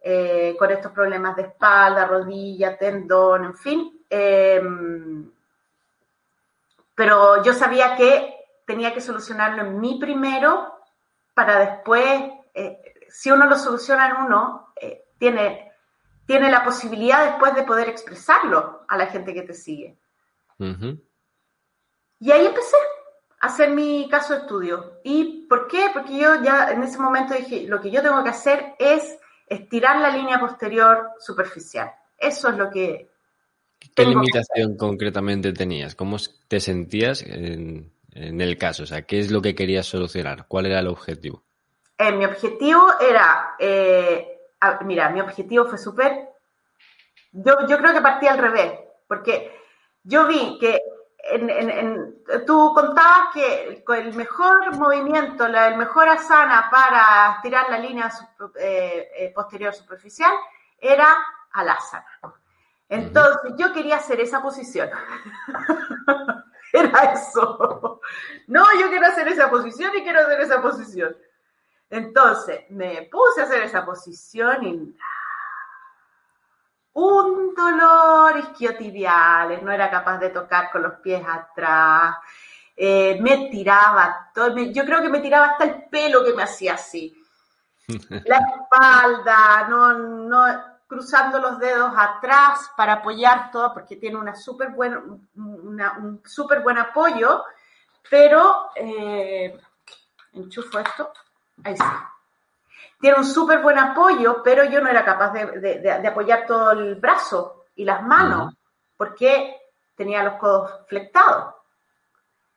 [0.00, 4.04] eh, con estos problemas de espalda, rodilla, tendón, en fin.
[4.08, 5.28] Em,
[6.94, 10.78] pero yo sabía que tenía que solucionarlo en mí primero
[11.34, 12.22] para después,
[12.54, 15.69] eh, si uno lo soluciona en uno, eh, tiene
[16.30, 19.98] tiene la posibilidad después de poder expresarlo a la gente que te sigue.
[22.20, 22.76] Y ahí empecé
[23.40, 25.00] a hacer mi caso de estudio.
[25.02, 25.86] ¿Y por qué?
[25.92, 29.98] Porque yo ya en ese momento dije, lo que yo tengo que hacer es estirar
[30.00, 31.90] la línea posterior superficial.
[32.16, 33.10] Eso es lo que...
[33.92, 35.96] ¿Qué limitación concretamente tenías?
[35.96, 36.16] ¿Cómo
[36.46, 38.84] te sentías en, el caso?
[38.84, 40.46] O sea, ¿qué es lo que querías solucionar?
[40.46, 41.42] ¿Cuál era el objetivo?
[41.98, 44.39] Eh, mi objetivo era eh,
[44.84, 46.28] mira, mi objetivo fue súper,
[47.32, 48.72] yo, creo que partí al revés,
[49.06, 49.56] porque
[50.02, 50.82] yo vi que
[52.46, 58.10] tú contabas que el mejor movimiento, el mejor asana para estirar la línea
[58.56, 60.32] eh, eh, posterior superficial
[60.78, 61.16] era
[61.52, 62.06] al asana.
[62.88, 64.90] Entonces yo quería hacer esa posición.
[66.72, 68.00] era eso.
[68.48, 71.16] No, yo quiero hacer esa posición y quiero hacer esa posición.
[71.90, 74.96] Entonces me puse a hacer esa posición y
[76.92, 82.16] un dolor isquiotibiales, no era capaz de tocar con los pies atrás,
[82.76, 86.74] eh, me tiraba, todo, yo creo que me tiraba hasta el pelo que me hacía
[86.74, 87.14] así.
[88.26, 90.44] La espalda, no, no,
[90.86, 94.96] cruzando los dedos atrás para apoyar todo, porque tiene una super buen,
[95.34, 97.44] un súper buen apoyo,
[98.08, 99.58] pero eh,
[100.32, 101.12] enchufo esto
[101.64, 101.84] Ahí sí.
[103.00, 107.64] Tiene un súper buen apoyo, pero yo no era capaz de, apoyar todo el brazo
[107.74, 108.54] y las manos,
[108.96, 109.56] porque
[109.96, 111.54] tenía los codos flectados.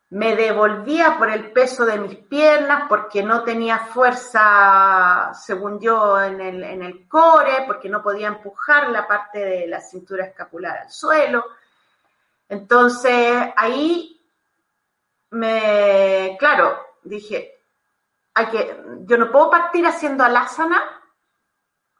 [0.09, 6.41] Me devolvía por el peso de mis piernas, porque no tenía fuerza, según yo, en
[6.41, 10.91] el, en el core, porque no podía empujar la parte de la cintura escapular al
[10.91, 11.45] suelo.
[12.49, 14.21] Entonces, ahí
[15.31, 17.52] me, claro, dije,
[18.33, 20.81] hay que, yo no puedo partir haciendo alásana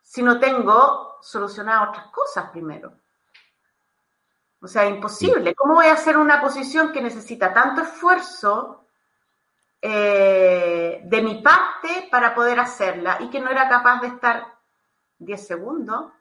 [0.02, 3.00] si no tengo solucionadas otras cosas primero.
[4.62, 5.54] O sea, imposible.
[5.56, 8.88] ¿Cómo voy a hacer una posición que necesita tanto esfuerzo
[9.82, 14.46] eh, de mi parte para poder hacerla y que no era capaz de estar
[15.20, 16.14] 10 segundos?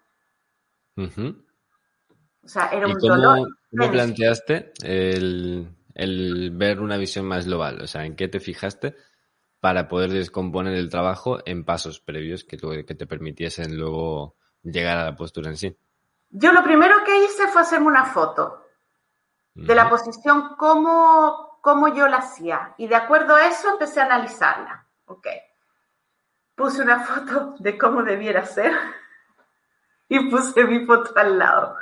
[0.97, 3.49] O sea, era un dolor.
[3.71, 7.81] ¿Cómo planteaste el, el ver una visión más global?
[7.83, 8.97] O sea, ¿en qué te fijaste?
[9.63, 15.05] Para poder descomponer el trabajo en pasos previos que, que te permitiesen luego llegar a
[15.05, 15.79] la postura en sí.
[16.31, 18.67] yo lo primero que hice fue hacerme una foto
[19.55, 22.75] de la posición como, como yo la hacía.
[22.77, 24.85] Y de acuerdo a eso empecé a analizarla.
[25.07, 25.29] Ok.
[26.57, 28.73] Puse una foto de cómo debiera ser
[30.09, 31.77] y puse mi foto al lado.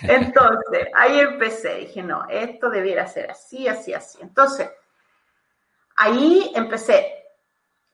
[0.00, 1.74] Entonces, ahí empecé.
[1.74, 4.16] Dije, no, esto debiera ser así, así, así.
[4.22, 4.70] Entonces,
[5.96, 7.17] ahí empecé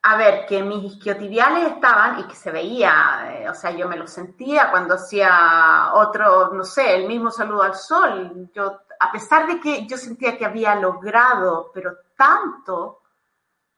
[0.06, 3.96] a ver que mis isquiotibiales estaban y que se veía, eh, o sea, yo me
[3.96, 8.50] lo sentía cuando hacía otro, no sé, el mismo saludo al sol.
[8.52, 13.00] Yo, a pesar de que yo sentía que había logrado, pero tanto,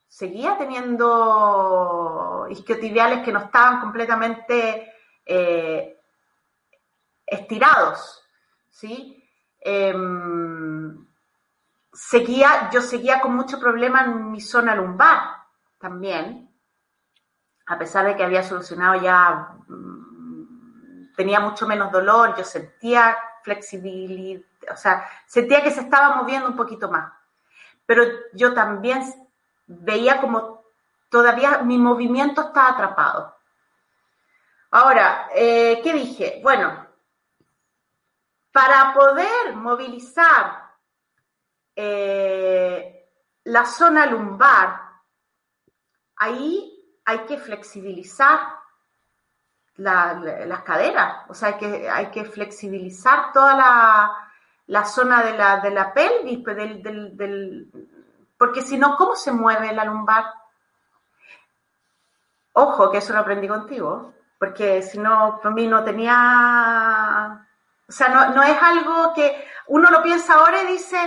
[0.09, 6.01] seguía teniendo isquiotibiales que no estaban completamente eh,
[7.25, 8.25] estirados,
[8.69, 9.23] ¿sí?
[9.61, 11.07] Em,
[11.93, 15.36] seguía, yo seguía con mucho problema en mi zona lumbar
[15.79, 16.51] también,
[17.67, 24.43] a pesar de que había solucionado ya, mm, tenía mucho menos dolor, yo sentía flexibilidad,
[24.73, 27.13] o sea, sentía que se estaba moviendo un poquito más.
[27.87, 29.03] Pero yo también
[29.67, 30.65] veía como
[31.09, 33.37] todavía mi movimiento estaba atrapado.
[34.71, 36.41] Ahora, eh, ¿qué dije?
[36.43, 36.87] Bueno,
[38.53, 40.67] para poder movilizar
[41.75, 43.09] eh,
[43.45, 44.86] la zona lumbar,
[46.17, 46.73] ahí
[47.05, 48.41] hay que flexibilizar
[49.77, 53.55] las caderas, o sea, hay que, hay que flexibilizar toda
[54.67, 56.57] la, zona de la, de la pelvis, pues,
[58.39, 60.25] porque si no, ¿cómo se mueve la lumbar?
[62.55, 67.47] Ojo, que eso lo aprendí contigo, porque si no, para mí no tenía,
[67.87, 70.99] o sea, no, no es algo que uno lo piensa ahora y dice,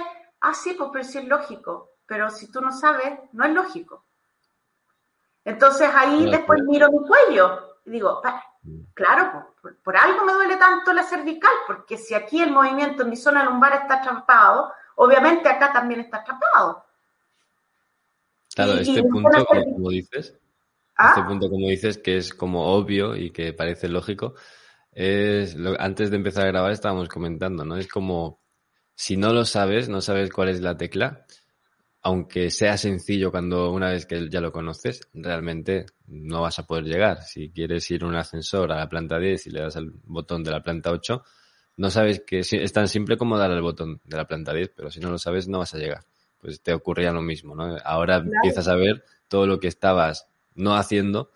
[0.41, 4.05] ah, sí, pues pero sí es lógico, pero si tú no sabes, no es lógico.
[5.49, 8.21] Entonces ahí después miro mi cuello y digo,
[8.61, 8.81] mm.
[8.93, 13.15] claro, por, algo me duele tanto la cervical, porque si aquí el movimiento en mi
[13.15, 16.85] zona lumbar está atrapado, obviamente acá también está atrapado.
[18.53, 20.37] Claro, este punto, como, dices,
[20.95, 21.13] ¿Ah?
[21.15, 24.35] este punto, como dices, que es como obvio y que parece lógico,
[24.91, 27.75] es lo, antes de empezar a grabar estábamos comentando, ¿no?
[27.75, 28.39] Es como
[28.93, 31.25] si no lo sabes, no sabes cuál es la tecla,
[32.01, 36.85] aunque sea sencillo cuando una vez que ya lo conoces, realmente no vas a poder
[36.85, 37.23] llegar.
[37.23, 40.51] Si quieres ir un ascensor a la planta 10 y le das al botón de
[40.51, 41.21] la planta 8,
[41.77, 44.91] no sabes que es tan simple como dar al botón de la planta 10, pero
[44.91, 46.05] si no lo sabes no vas a llegar.
[46.39, 47.77] Pues te ocurría lo mismo, ¿no?
[47.83, 51.31] Ahora empiezas a ver todo lo que estabas no haciendo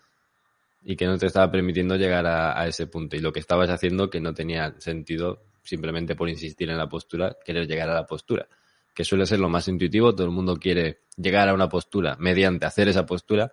[0.82, 3.68] y que no te estaba permitiendo llegar a, a ese punto y lo que estabas
[3.68, 8.06] haciendo que no tenía sentido simplemente por insistir en la postura, querer llegar a la
[8.06, 8.48] postura
[8.94, 12.66] que suele ser lo más intuitivo, todo el mundo quiere llegar a una postura mediante
[12.66, 13.52] hacer esa postura,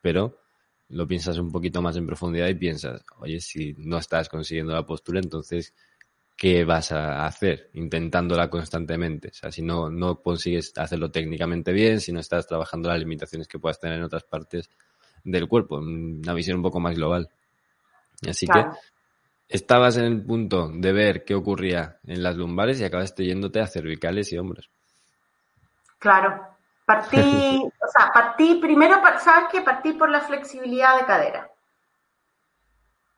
[0.00, 0.40] pero
[0.88, 4.84] lo piensas un poquito más en profundidad y piensas, oye, si no estás consiguiendo la
[4.84, 5.72] postura, entonces,
[6.36, 9.28] ¿qué vas a hacer intentándola constantemente?
[9.28, 13.46] O sea, si no, no consigues hacerlo técnicamente bien, si no estás trabajando las limitaciones
[13.46, 14.68] que puedas tener en otras partes
[15.22, 17.28] del cuerpo, una visión un poco más global.
[18.28, 18.64] Así que
[19.48, 23.66] estabas en el punto de ver qué ocurría en las lumbares y acabaste yéndote a
[23.66, 24.70] cervicales y hombros.
[26.00, 29.60] Claro, partí, o sea, partí primero, ¿sabes qué?
[29.60, 31.50] Partí por la flexibilidad de cadera.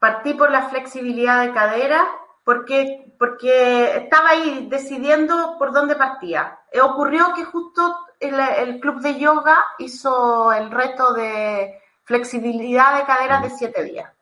[0.00, 2.04] Partí por la flexibilidad de cadera
[2.42, 6.58] porque, porque estaba ahí decidiendo por dónde partía.
[6.72, 13.04] E ocurrió que justo el, el club de yoga hizo el reto de flexibilidad de
[13.04, 14.12] cadera de siete días.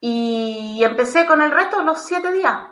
[0.00, 2.66] Y empecé con el reto los siete días.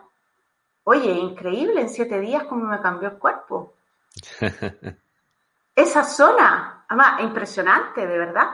[0.82, 3.74] Oye, increíble, en siete días cómo me cambió el cuerpo.
[5.74, 8.50] Esa zona, además, impresionante, de verdad.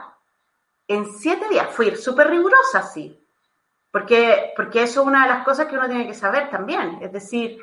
[0.87, 3.17] En siete días, fui súper rigurosa, sí.
[3.91, 6.99] Porque, porque eso es una de las cosas que uno tiene que saber también.
[7.01, 7.59] Es decir,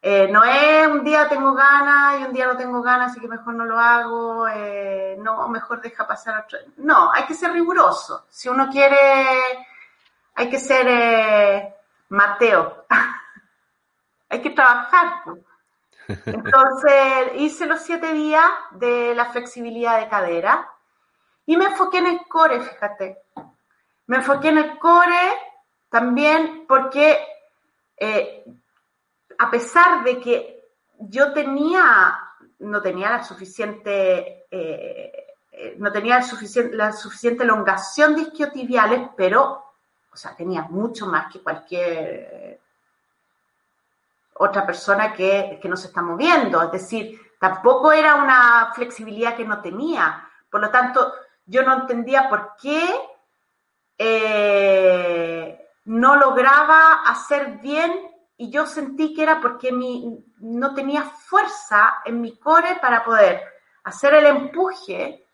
[0.00, 3.28] eh, no es un día tengo ganas y un día no tengo ganas, así que
[3.28, 6.58] mejor no lo hago, eh, no, mejor deja pasar otro.
[6.76, 8.26] No, hay que ser riguroso.
[8.28, 8.96] Si uno quiere,
[10.34, 11.74] hay que ser eh,
[12.10, 12.86] Mateo.
[14.28, 15.22] hay que trabajar.
[16.08, 20.70] Entonces hice los siete días de la flexibilidad de cadera
[21.44, 23.18] y me enfoqué en el core, fíjate.
[24.06, 25.32] Me enfoqué en el core
[25.90, 27.18] también porque
[27.96, 28.44] eh,
[29.38, 30.64] a pesar de que
[30.98, 32.18] yo tenía,
[32.60, 39.72] no tenía la suficiente, eh, eh, no tenía suficiente, la suficiente elongación de isquiotibiales, pero,
[40.10, 42.60] o sea, tenía mucho más que cualquier
[44.38, 46.62] otra persona que, no se está moviendo.
[46.62, 50.28] Es decir, tampoco era una flexibilidad que no tenía.
[50.50, 51.12] Por lo tanto,
[51.46, 52.82] yo no entendía por qué
[53.98, 57.92] eh, no lograba hacer bien
[58.36, 63.42] y yo sentí que era porque mi, no tenía fuerza en mi core para poder
[63.84, 65.26] hacer el empuje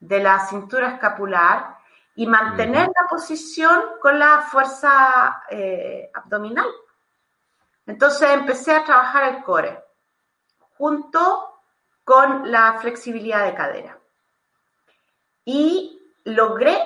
[0.00, 1.76] de la cintura escapular
[2.16, 6.66] y mantener la posición con la fuerza eh, abdominal.
[7.86, 9.82] Entonces empecé a trabajar el core
[10.76, 11.60] junto
[12.04, 13.98] con la flexibilidad de cadera.
[15.44, 16.78] Y logré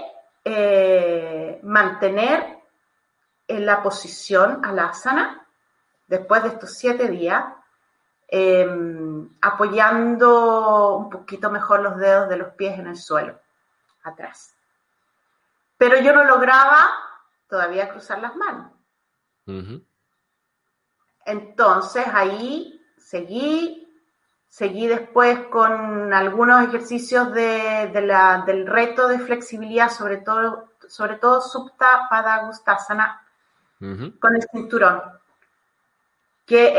[0.44, 2.58] eh, mantener
[3.48, 5.46] en la posición a la asana
[6.06, 7.44] después de estos siete días,
[8.28, 13.40] em, apoyando un poquito mejor los dedos de los pies en el suelo,
[14.02, 14.54] atrás.
[15.76, 16.88] Pero yo no lograba
[17.48, 18.72] todavía cruzar las manos.
[21.30, 23.88] Entonces ahí seguí,
[24.48, 27.88] seguí después con algunos ejercicios de,
[28.46, 33.22] del reto de flexibilidad, sobre todo, sobre todo Supta Padagustasana,
[33.78, 35.02] con el cinturón,
[36.44, 36.76] que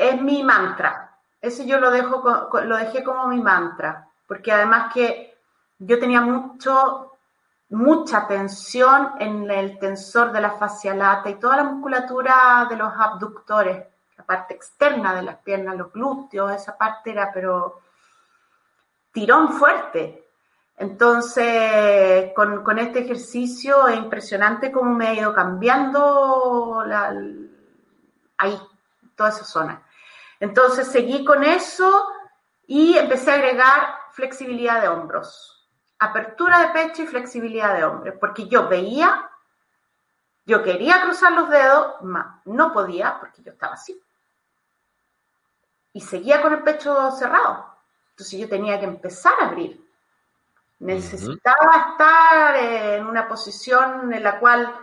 [0.00, 1.18] es, mi mantra.
[1.40, 5.36] Ese yo lo, dejo, lo dejé como mi mantra, porque además que
[5.78, 7.09] yo tenía mucho,
[7.70, 12.92] mucha tensión en el tensor de la fascia lata y toda la musculatura de los
[12.96, 17.80] abductores, la parte externa de las piernas, los glúteos, esa parte era, pero
[19.12, 20.26] tirón fuerte.
[20.76, 26.82] Entonces, con, este ejercicio es impresionante cómo me ha ido cambiando
[28.38, 28.58] ahí,
[29.14, 29.82] toda esa zona.
[30.40, 32.08] Entonces, seguí con eso
[32.66, 35.59] y empecé a agregar flexibilidad de hombros,
[36.00, 39.30] apertura de pecho y flexibilidad de hombros, porque yo veía,
[40.44, 41.94] yo quería cruzar los dedos,
[42.44, 44.00] no podía porque yo estaba así.
[45.92, 47.66] Y seguía con el pecho cerrado.
[48.10, 49.80] Entonces yo tenía que empezar a abrir
[50.80, 54.74] Necesitaba estar en una posición en la cual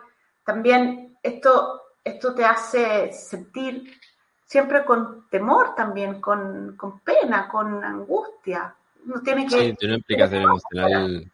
[0.43, 3.99] también esto, esto te hace sentir
[4.45, 8.75] siempre con temor también, con, pena, con angustia.
[9.23, 11.31] Tiene que, sí, tiene una implicación emocional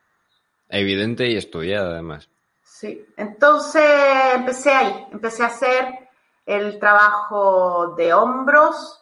[0.70, 2.30] evidente y estudiada además.
[2.64, 3.84] Sí, entonces
[4.36, 5.86] empecé ahí, empecé a hacer
[6.46, 9.02] el trabajo de hombros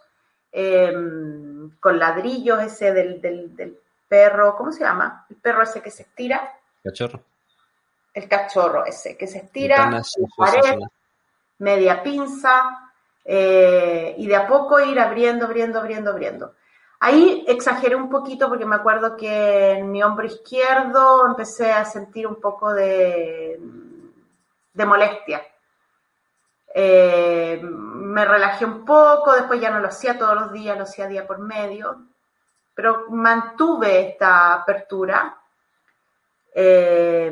[0.51, 3.77] em, con ladrillos ese del, del
[4.11, 5.25] perro, ¿cómo se llama?
[5.29, 6.53] El perro ese que se estira.
[6.83, 7.23] Cachorro.
[8.13, 10.01] El cachorro ese, que se estira,
[10.35, 10.79] pared,
[11.59, 12.91] media pinza,
[13.23, 16.55] eh, y de a poco ir abriendo, abriendo, abriendo, abriendo.
[17.01, 22.25] Ahí exageré un poquito porque me acuerdo que en mi hombro izquierdo empecé a sentir
[22.25, 23.59] un poco de,
[24.75, 25.41] molestia.
[26.73, 31.07] Eh, me relajé un poco, después ya no lo hacía todos los días, lo hacía
[31.07, 32.07] día por medio
[32.73, 35.37] pero mantuve esta apertura.
[36.53, 37.31] Eh,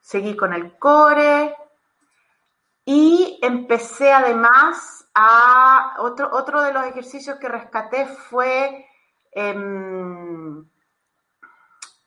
[0.00, 1.56] seguí con el core
[2.84, 8.86] y empecé además a otro, otro de los ejercicios que rescaté fue
[9.32, 10.64] em,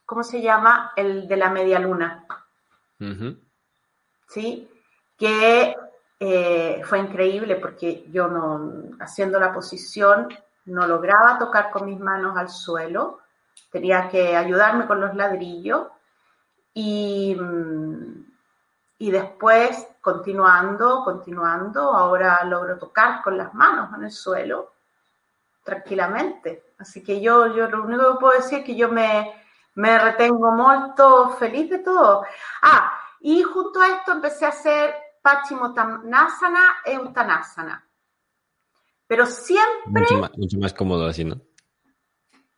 [0.06, 0.92] ¿cómo se llama?
[0.96, 2.26] El de la media luna.
[4.28, 4.70] ¿Sí?
[5.18, 5.76] Que
[6.20, 10.30] eh, fue increíble porque yo no, haciendo la posición,
[10.66, 13.20] no lograba tocar con mis manos al suelo,
[13.72, 15.88] tenía que ayudarme con los ladrillos
[16.74, 18.23] y, mm,
[19.04, 24.76] y después continuando, continuando, ahora logro tocar con las manos en el suelo
[25.62, 26.72] tranquilamente.
[26.78, 29.30] Así que yo, yo lo único que puedo decir es que yo me,
[29.76, 32.24] me retengo mucho feliz de todo.
[32.62, 37.86] Ah, y junto a esto empecé a hacer Pachimotanasana e Uttanasana.
[39.06, 40.06] Pero siempre...
[40.38, 41.42] Mucho más, cómodo así, ¿no?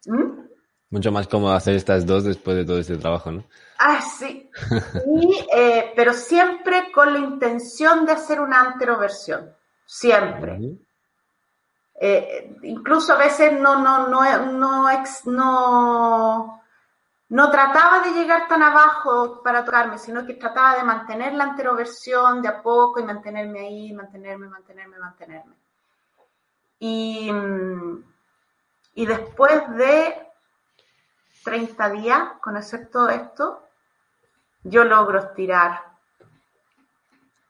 [0.05, 0.45] ¿Mm?
[0.89, 3.43] Mucho más cómodo hacer estas dos después de todo este trabajo, ¿no?
[3.79, 4.49] Ah, sí.
[5.53, 9.53] Eh, pero siempre con la intención de hacer una anteroversión.
[9.85, 10.59] Siempre.
[11.99, 14.21] Eh, incluso a veces no, no, no,
[14.51, 14.89] no,
[15.25, 16.61] no,
[17.29, 22.41] no trataba de llegar tan abajo para tocarme, sino que trataba de mantener la anteroversión
[22.41, 25.55] de a poco y mantenerme ahí, mantenerme, mantenerme, mantenerme.
[26.79, 27.31] Y,
[28.93, 30.24] y después de
[31.45, 33.63] 30 días con hacer todo esto,
[34.63, 35.79] yo logro estirar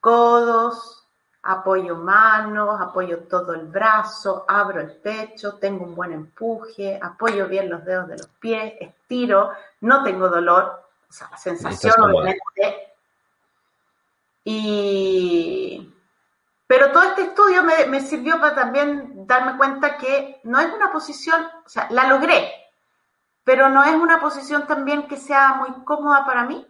[0.00, 1.08] codos,
[1.42, 7.70] apoyo manos, apoyo todo el brazo, abro el pecho, tengo un buen empuje, apoyo bien
[7.70, 12.92] los dedos de los pies, estiro, no tengo dolor, o sea, la sensación obviamente.
[14.44, 15.92] Y,
[16.66, 21.48] pero todo este estudio me, sirvió para también darme cuenta que no es una posición,
[21.64, 22.65] o sea, la logré,
[23.46, 26.66] pero no es una posición también que sea muy cómoda para mí.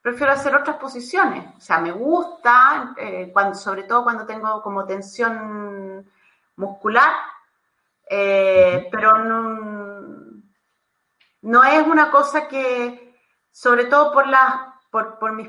[0.00, 1.44] prefiero hacer otras posiciones.
[1.56, 6.08] O sea, me gusta, eh, cuando, sobre todo cuando tengo como tensión
[6.54, 7.10] muscular,
[8.08, 10.40] eh, pero no,
[11.42, 13.18] no, es una cosa que,
[13.50, 14.54] sobre todo por las,
[14.90, 15.48] por, por mis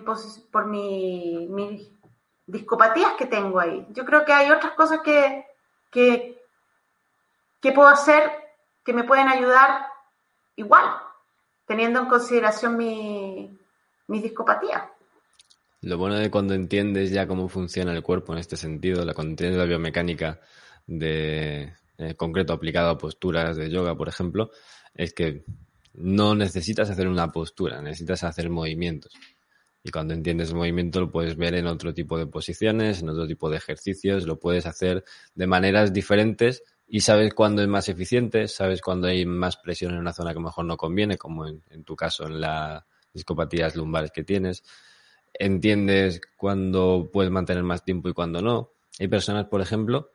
[0.51, 1.91] por mi, mis
[2.47, 3.85] discopatías que tengo ahí.
[3.91, 5.45] Yo creo que hay otras cosas que,
[5.91, 6.41] que,
[7.61, 8.44] que puedo hacer
[8.85, 9.87] que me pueden ayudar
[10.55, 10.85] igual,
[11.65, 13.57] teniendo en consideración mi,
[14.07, 14.89] mi discopatía.
[15.81, 19.57] Lo bueno de cuando entiendes ya cómo funciona el cuerpo en este sentido, la, entiendes
[19.57, 20.39] la biomecánica
[20.87, 21.73] de
[22.17, 24.51] concreto aplicado a posturas de yoga, por ejemplo,
[24.93, 25.43] es que
[25.93, 29.13] no necesitas hacer una postura, necesitas hacer movimientos.
[29.83, 33.27] Y cuando entiendes el movimiento lo puedes ver en otro tipo de posiciones, en otro
[33.27, 35.03] tipo de ejercicios, lo puedes hacer
[35.35, 39.99] de maneras diferentes y sabes cuándo es más eficiente, sabes cuándo hay más presión en
[39.99, 42.83] una zona que mejor no conviene, como en, tu caso en las
[43.13, 44.63] discopatías lumbares que tienes.
[45.33, 48.73] Entiendes cuándo puedes mantener más tiempo y cuándo no.
[48.99, 50.11] Hay personas, por ejemplo,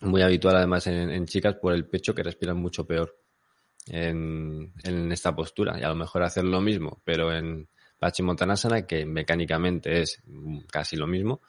[0.00, 3.16] muy habitual además en, chicas por el pecho que respiran mucho peor
[3.86, 5.78] en, en, esta postura.
[5.78, 10.22] Y a lo mejor hacer lo mismo, pero en Pachimottanasana, que mecánicamente es
[10.72, 11.42] casi lo mismo,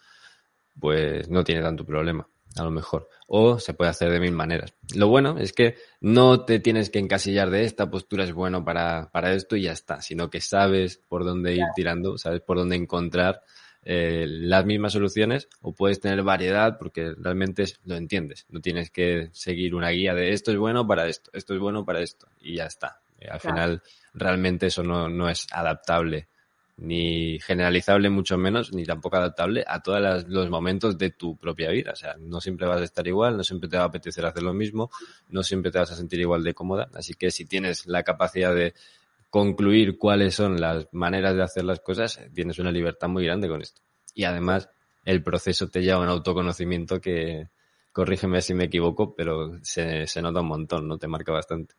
[0.77, 2.27] pues no tiene tanto problema
[2.57, 3.09] a lo mejor.
[3.27, 4.73] O se puede hacer de mil maneras.
[4.95, 9.09] Lo bueno es que no te tienes que encasillar de esta postura es bueno para,
[9.11, 12.75] para esto y ya está, sino que sabes por dónde ir tirando, sabes por dónde
[12.75, 13.43] encontrar
[13.83, 18.45] eh, las mismas soluciones o puedes tener variedad porque realmente lo entiendes.
[18.49, 21.85] No tienes que seguir una guía de esto es bueno para esto, esto es bueno
[21.85, 23.01] para esto y ya está.
[23.19, 23.81] Eh, al final
[24.13, 26.27] realmente eso no, no es adaptable
[26.77, 31.91] ni generalizable mucho menos, ni tampoco adaptable a todos los momentos de tu propia vida.
[31.91, 34.43] O sea, no siempre vas a estar igual, no siempre te va a apetecer hacer
[34.43, 34.89] lo mismo,
[35.29, 36.89] no siempre te vas a sentir igual de cómoda.
[36.93, 38.73] Así que si tienes la capacidad de
[39.29, 43.61] concluir cuáles son las maneras de hacer las cosas, tienes una libertad muy grande con
[43.61, 43.81] esto.
[44.13, 44.69] Y además,
[45.05, 47.47] el proceso te lleva a un autoconocimiento que,
[47.91, 50.97] corrígeme si me equivoco, pero se, se nota un montón, ¿no?
[50.97, 51.75] Te marca bastante.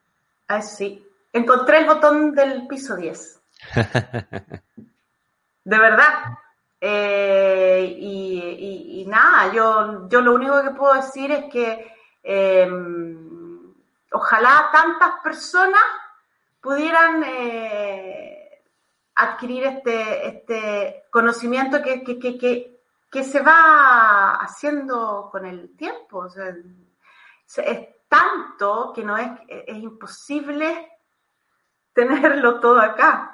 [0.47, 1.05] Ah, sí.
[1.31, 3.42] Encontré el botón del piso 10.
[5.63, 6.37] de verdad.
[6.79, 13.73] Eh, y, nada, yo, yo lo único que puedo decir es que em,
[14.11, 15.83] ojalá tantas personas
[16.59, 18.63] pudieran eh,
[19.15, 26.25] adquirir este, este conocimiento que, que, que, que, se va haciendo con el tiempo.
[26.25, 30.91] es tanto que no es, es imposible
[31.93, 33.32] tenerlo todo acá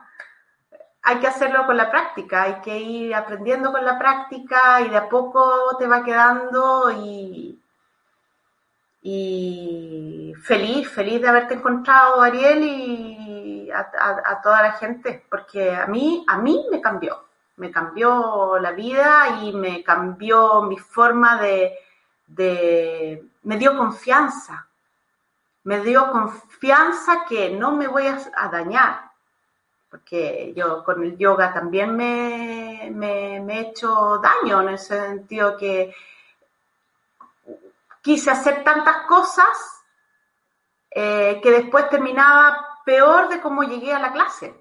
[1.01, 4.97] hay que hacerlo con la práctica, hay que ir aprendiendo con la práctica y de
[4.97, 7.55] a poco te va quedando y,
[10.43, 16.37] feliz, feliz de haberte encontrado, Ariel, y a, toda la gente, porque a mí, a
[16.37, 17.25] mí me cambió,
[17.57, 21.77] me cambió la vida y me cambió mi forma de,
[22.27, 24.67] de me dio confianza,
[25.63, 29.08] me dio confianza que no me voy a dañar,
[29.89, 35.93] porque yo con el yoga también me, me, he hecho daño en el sentido que
[38.01, 39.83] quise hacer tantas cosas
[40.91, 44.55] eh, que después terminaba peor de cómo llegué a la clase.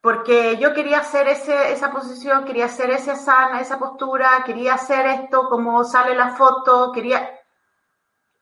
[0.00, 5.06] Porque yo quería hacer ese, esa posición, quería hacer esa sana, esa postura, quería hacer
[5.06, 7.38] esto como sale la foto, quería...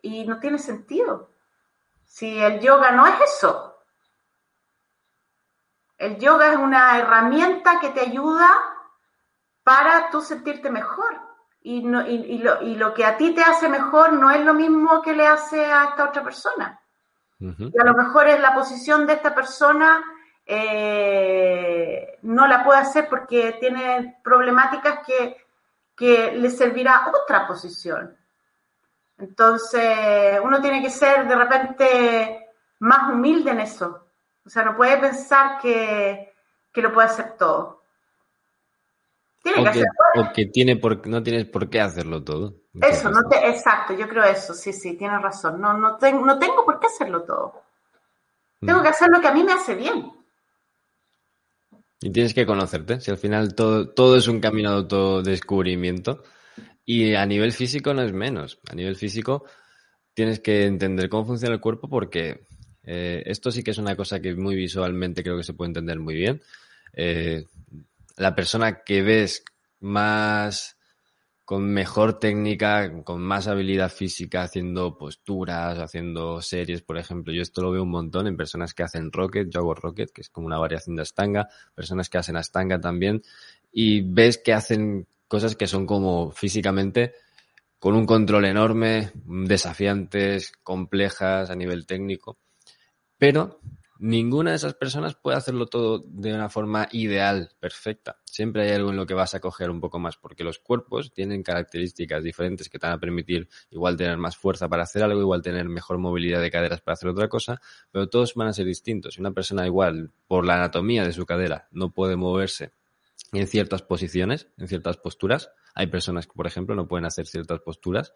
[0.00, 1.30] Y no tiene sentido.
[2.04, 3.67] Si el yoga no es eso,
[5.98, 8.48] el yoga es una herramienta que te ayuda
[9.62, 11.20] para tú sentirte mejor.
[11.60, 15.66] Y, lo, que a ti te hace mejor no es lo mismo que le hace
[15.66, 16.80] a esta otra persona.
[17.40, 20.02] Y a lo mejor es la posición de esta persona
[20.50, 25.36] eh, no la puede hacer porque tiene problemáticas que,
[25.94, 28.16] que le servirá otra posición.
[29.18, 34.07] Entonces, uno tiene que ser de repente más humilde en eso.
[34.48, 36.32] O sea, no puede pensar que,
[36.76, 37.82] lo puede hacer todo.
[39.42, 39.90] Tiene que, hacerlo.
[40.16, 42.54] O que tiene por, no tienes por qué hacerlo todo.
[42.80, 45.60] Eso, no te, exacto, yo creo eso, sí, sí, tienes razón.
[45.60, 47.62] No, no, no tengo por qué hacerlo todo.
[48.58, 48.82] Tengo mm.
[48.82, 50.12] que hacer lo que a mí me hace bien.
[52.00, 53.02] Y tienes que conocerte.
[53.02, 56.22] Si al final todo, todo es un camino de autodescubrimiento.
[56.86, 58.60] Y a nivel físico no es menos.
[58.70, 59.44] A nivel físico
[60.14, 62.47] tienes que entender cómo funciona el cuerpo porque
[62.84, 65.98] eh, esto sí que es una cosa que muy visualmente creo que se puede entender
[65.98, 66.42] muy bien.
[66.92, 67.44] Eh,
[68.16, 69.44] la persona que ves
[69.80, 70.78] más
[71.48, 77.32] con mejor técnica, con más habilidad física, haciendo posturas, haciendo series, por ejemplo.
[77.32, 80.20] Yo esto lo veo un montón en personas que hacen rocket, yo hago rocket, que
[80.20, 83.22] es como una variación de astanga, personas que hacen astanga también,
[83.72, 87.14] y ves que hacen cosas que son como físicamente
[87.78, 92.36] con un control enorme, desafiantes, complejas a nivel técnico,
[93.18, 93.60] pero
[93.98, 98.20] ninguna de esas personas puede hacerlo todo de una forma ideal, perfecta.
[98.24, 101.12] Siempre hay algo en lo que vas a coger un poco más, porque los cuerpos
[101.12, 105.20] tienen características diferentes que te van a permitir igual tener más fuerza para hacer algo,
[105.20, 107.60] igual tener mejor movilidad de caderas para hacer otra cosa,
[107.90, 109.14] pero todos van a ser distintos.
[109.14, 112.72] Si una persona igual, por la anatomía de su cadera, no puede moverse
[113.32, 117.60] en ciertas posiciones, en ciertas posturas, hay personas que, por ejemplo, no pueden hacer ciertas
[117.60, 118.14] posturas,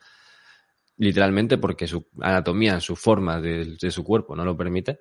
[0.97, 5.01] literalmente porque su anatomía, su forma de, su cuerpo no lo permite,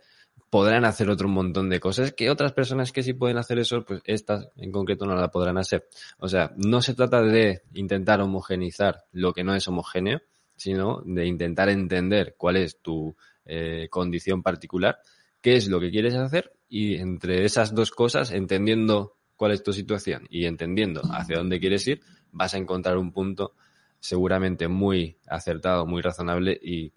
[0.49, 4.01] podrán hacer otro montón de cosas que otras personas que sí pueden hacer eso, pues
[4.05, 5.87] estas en concreto no la podrán hacer.
[6.17, 10.21] O sea, no se trata de intentar homogenizar lo que no es homogéneo,
[10.55, 13.15] sino de intentar entender cuál es tu
[13.45, 14.99] eh, condición particular,
[15.41, 19.73] qué es lo que quieres hacer y entre esas dos cosas, entendiendo cuál es tu
[19.73, 23.53] situación y entendiendo hacia dónde quieres ir, vas a encontrar un punto
[24.01, 26.91] seguramente muy acertado, muy razonable y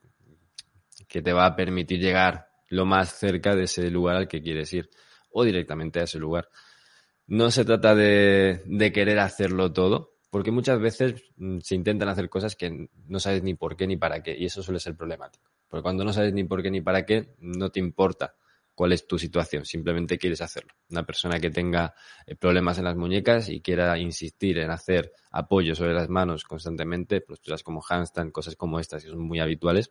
[1.06, 4.72] que te va a permitir llegar lo más cerca de ese lugar al que quieres
[4.72, 4.90] ir
[5.30, 6.48] o directamente a ese lugar.
[7.26, 12.28] No se trata de, de querer hacerlo todo, porque muchas veces mm, se intentan hacer
[12.28, 15.50] cosas que no sabes ni por qué ni para qué, y eso suele ser problemático.
[15.68, 18.34] Porque cuando no sabes ni por qué ni para qué, no te importa
[18.74, 20.72] cuál es tu situación, simplemente quieres hacerlo.
[20.90, 21.94] Una persona que tenga
[22.26, 27.20] eh, problemas en las muñecas y quiera insistir en hacer apoyo sobre las manos constantemente,
[27.20, 29.90] posturas como handstand, cosas como estas que son muy habituales,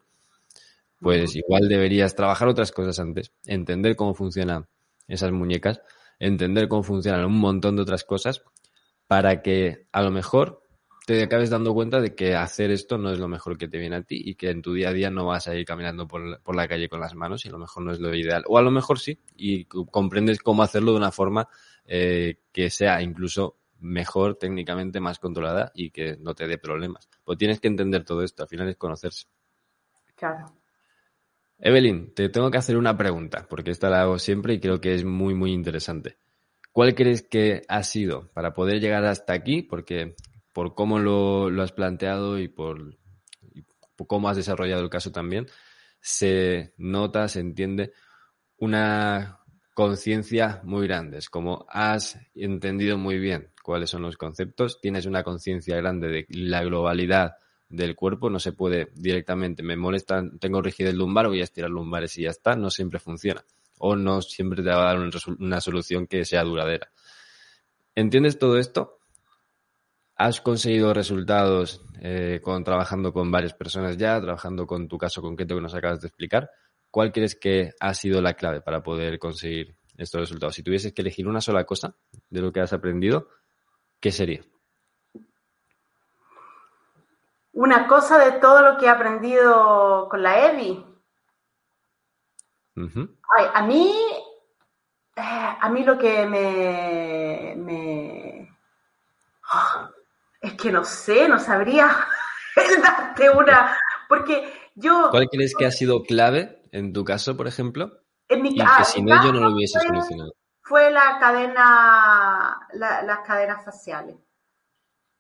[1.00, 4.68] pues igual deberías trabajar otras cosas antes, entender cómo funcionan
[5.08, 5.82] esas muñecas,
[6.20, 8.44] entender cómo funcionan un montón de otras cosas
[9.08, 10.63] para que a lo mejor
[11.06, 13.98] te acabes dando cuenta de que hacer esto no es lo mejor que te viene
[13.98, 16.56] a ti y que en tu día a día no vas a ir caminando por,
[16.56, 18.44] la calle con las manos y a lo mejor no es lo ideal.
[18.48, 21.48] O a lo mejor sí y comprendes cómo hacerlo de una forma
[21.86, 27.10] eh, que sea incluso mejor técnicamente, más controlada y que no te dé problemas.
[27.24, 29.26] Pues tienes que entender todo esto, al final es conocerse.
[30.16, 30.56] Claro.
[31.60, 34.94] Evelyn, te tengo que hacer una pregunta, porque esta la hago siempre y creo que
[34.94, 36.18] es muy, muy interesante.
[36.72, 39.62] ¿Cuál crees que ha sido para poder llegar hasta aquí?
[39.62, 40.16] Porque
[40.54, 42.98] por cómo lo, has planteado y por,
[44.08, 45.48] cómo has desarrollado el caso también,
[46.00, 47.92] se nota, se entiende
[48.58, 49.40] una
[49.74, 51.18] conciencia muy grande.
[51.18, 56.26] Es como has entendido muy bien cuáles son los conceptos, tienes una conciencia grande de
[56.30, 57.34] la globalidad
[57.70, 62.18] del cuerpo, no se puede directamente, me molesta, tengo rigidez lumbar, voy a estirar lumbares
[62.20, 63.44] y ya está, no siempre funciona.
[63.80, 66.92] O no siempre te va a dar una solución que sea duradera.
[67.96, 69.00] ¿Entiendes todo esto?
[70.16, 75.56] ¿Has conseguido resultados eh, con, trabajando con varias personas ya, trabajando con tu caso concreto
[75.56, 76.50] que nos acabas de explicar?
[76.92, 80.56] ¿Cuál crees que ha sido la clave para poder conseguir estos resultados?
[80.56, 81.96] Si tuvieses que elegir una sola cosa
[82.30, 83.28] de lo que has aprendido,
[84.00, 84.44] ¿qué sería?
[87.54, 90.86] una cosa de todo lo que he aprendido con la Evi.
[92.76, 93.96] a mí,
[95.16, 97.56] eh, a mí lo que me,
[100.64, 101.94] que no sé, no sabría
[102.82, 105.10] darte una, porque yo.
[105.12, 108.00] ¿Cuál crees que ha sido clave en tu caso, por ejemplo?
[108.30, 110.34] En mi, y que sin ello no lo hubiese solucionado.
[110.62, 114.16] Fue la cadena, las cadenas faciales.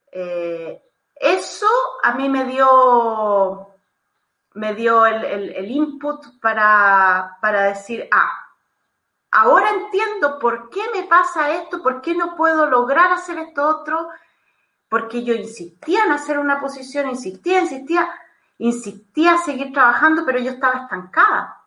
[0.09, 0.81] Eh,
[1.15, 1.67] eso
[2.01, 3.67] a mí me dio,
[4.53, 8.31] me dio el, input para, decir, ah,
[9.31, 14.07] ahora entiendo por qué me pasa esto, por qué no puedo lograr hacer esto otro,
[14.93, 18.13] porque yo insistía en hacer una posición, insistía, insistía,
[18.59, 21.63] insistía a seguir trabajando, pero yo estaba estancada.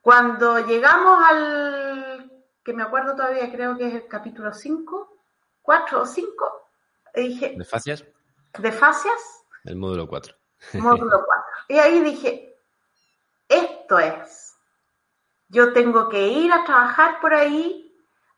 [0.00, 2.32] Cuando llegamos al,
[2.64, 5.18] que me acuerdo todavía, creo que es el capítulo 5,
[5.60, 6.70] 4 o 5,
[7.16, 7.54] dije...
[7.58, 8.06] ¿De fascias?
[8.58, 9.44] ¿De fascias?
[9.64, 10.34] El módulo 4.
[10.80, 11.44] Módulo 4.
[11.68, 12.58] Y ahí dije,
[13.46, 14.56] esto es.
[15.48, 17.87] Yo tengo que ir a trabajar por ahí.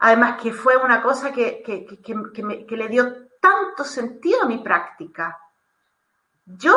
[0.00, 5.38] Además que fue una cosa que, que le dio tanto sentido a mi práctica.
[6.44, 6.76] Yo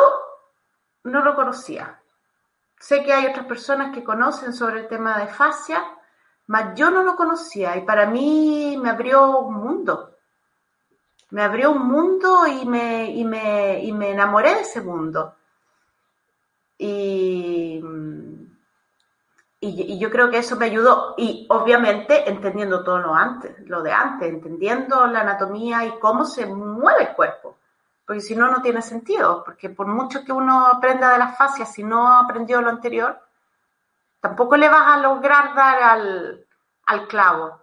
[1.04, 2.00] no lo conocía.
[2.78, 5.82] Sé que hay otras personas que conocen sobre el tema de fascia,
[6.46, 10.14] mas yo no lo conocía y para mí me abrió un mundo
[11.34, 15.34] me abrió un mundo y me, y me, y me enamoré de ese mundo.
[16.78, 17.80] Y,
[19.64, 21.14] y, yo creo que eso me ayudó.
[21.16, 26.46] Y obviamente entendiendo todo lo antes, lo de antes, entendiendo la anatomía y cómo se
[26.46, 27.56] mueve el cuerpo.
[28.06, 29.42] Porque si no, no tiene sentido.
[29.44, 33.18] Porque por mucho que uno aprenda de las fascias, si no aprendió lo anterior,
[34.20, 36.46] tampoco le vas a lograr dar al,
[36.86, 37.60] al clavo.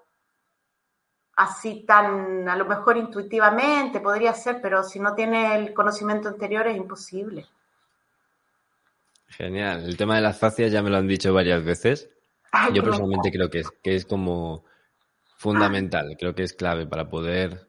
[1.36, 6.68] Así tan, a lo mejor intuitivamente podría ser, pero si no tiene el conocimiento anterior
[6.68, 7.48] es imposible.
[9.38, 9.86] Genial.
[9.86, 12.10] El tema de las fascias ya me lo han dicho varias veces.
[12.74, 14.66] Yo personalmente creo que es, que es como
[15.38, 17.68] fundamental, creo que es clave para poder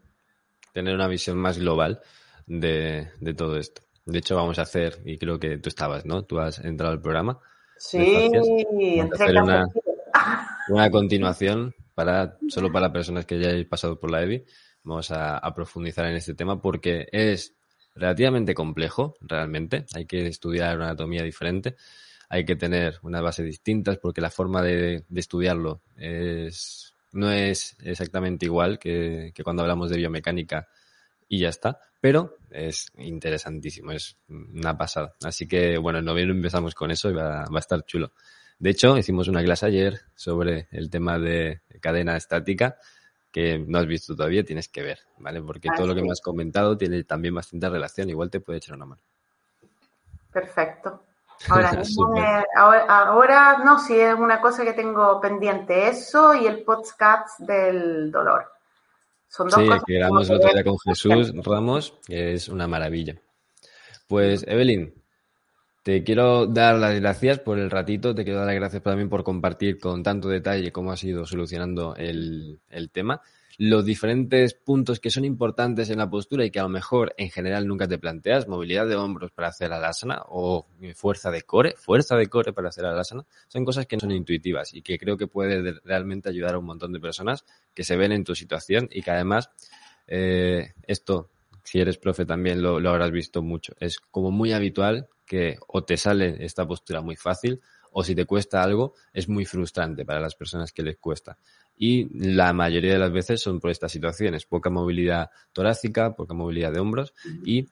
[0.72, 2.00] tener una visión más global
[2.46, 3.82] de, todo esto.
[4.04, 6.24] De hecho, vamos a hacer, y creo que tú estabas, ¿no?
[6.24, 7.38] Tú has entrado al programa.
[7.78, 8.30] Sí,
[9.12, 9.66] hacer una,
[10.68, 14.44] una, continuación para solo para personas que ya hayáis pasado por la EBI.
[14.82, 17.54] Vamos a profundizar en este tema porque es
[17.94, 19.86] relativamente complejo, realmente.
[19.94, 21.76] Hay que estudiar una anatomía diferente,
[22.28, 28.46] hay que tener unas bases distintas porque la forma de, estudiarlo es, no es exactamente
[28.46, 30.68] igual que, cuando hablamos de biomecánica
[31.28, 35.14] y ya está, pero es interesantísimo, es una pasada.
[35.22, 38.12] Así que, bueno, en noviembre empezamos con eso y va, va a estar chulo.
[38.58, 42.78] De hecho, hicimos una clase ayer sobre el tema de cadena estática
[43.32, 45.42] que no has visto todavía, tienes que ver, ¿vale?
[45.42, 48.76] Porque todo lo que me has comentado tiene también bastante relación, igual te puede echar
[48.76, 49.02] una mano.
[50.30, 51.02] Perfecto.
[51.48, 58.12] Ahora, ahora, no, sí es una cosa que tengo pendiente, eso y el podcast del
[58.12, 58.46] dolor.
[59.26, 62.68] Son dos sí, cosas que grabamos el otro día con Jesús Ramos, que es una
[62.68, 63.20] maravilla.
[64.06, 65.01] Pues, Evelyn,
[65.82, 69.24] te quiero dar las gracias por el ratito, te quiero dar las gracias también por
[69.24, 72.60] compartir con tanto detalle cómo has ido solucionando el,
[72.92, 73.20] tema,
[73.58, 77.30] los diferentes puntos que son importantes en la postura y que a lo mejor en
[77.30, 82.16] general nunca te planteas, movilidad de hombros para hacer alasana o fuerza de core, fuerza
[82.16, 85.26] de core para hacer alasana, son cosas que no son intuitivas y que creo que
[85.26, 89.02] puede realmente ayudar a un montón de personas que se ven en tu situación y
[89.02, 89.50] que además
[90.06, 91.28] eh, esto
[91.64, 93.74] si eres profe también lo, lo, habrás visto mucho.
[93.78, 97.58] Es como muy habitual que o te sale esta postura muy fácil
[97.92, 101.38] o si te cuesta algo es muy frustrante para las personas que les cuesta.
[101.74, 106.70] Y la mayoría de las veces son por estas situaciones, poca movilidad torácica, poca movilidad
[106.70, 107.14] de hombros
[107.46, 107.66] y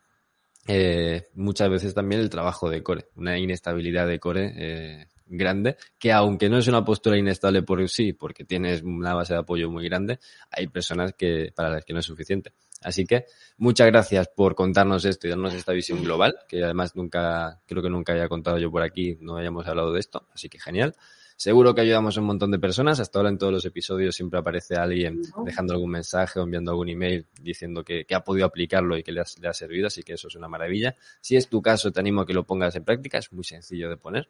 [0.69, 6.13] eh, muchas veces también el trabajo de core, una inestabilidad de core eh, grande, que
[6.13, 9.85] aunque no es una postura inestable por sí, porque tienes una base de apoyo muy
[9.87, 10.19] grande,
[10.51, 12.55] hay personas que para las que no es suficiente.
[12.83, 13.27] Así que
[13.59, 17.91] muchas gracias por contarnos esto y darnos esta visión global, que además nunca, creo que
[17.91, 20.95] nunca haya contado yo por aquí, no hayamos hablado de esto, así que genial.
[21.41, 23.01] Seguro que ayudamos a un montón de personas.
[23.01, 26.91] Hasta ahora en todos los episodios siempre aparece alguien dejando algún mensaje o enviando algún
[26.91, 30.29] email diciendo que, ha podido aplicarlo y que le, le, ha servido, así que eso
[30.29, 30.97] es una maravilla.
[31.23, 33.89] Si es tu caso, te animo a que lo pongas en práctica, es muy sencillo
[33.89, 34.29] de poner,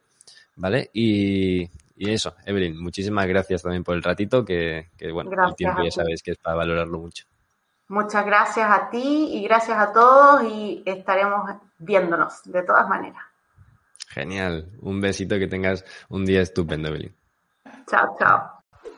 [0.55, 0.89] ¿vale?
[0.93, 6.23] Y, eso, Evelyn, muchísimas gracias también por el ratito, que, bueno, el tiempo ya sabes
[6.23, 7.25] que es para valorarlo mucho.
[7.91, 13.21] Muchas gracias a ti y gracias a todos y estaremos viéndonos de todas maneras.
[14.07, 14.71] Genial.
[14.81, 17.13] Un besito, que tengas un día estupendo, Evelyn.
[17.89, 18.49] Chao, chao.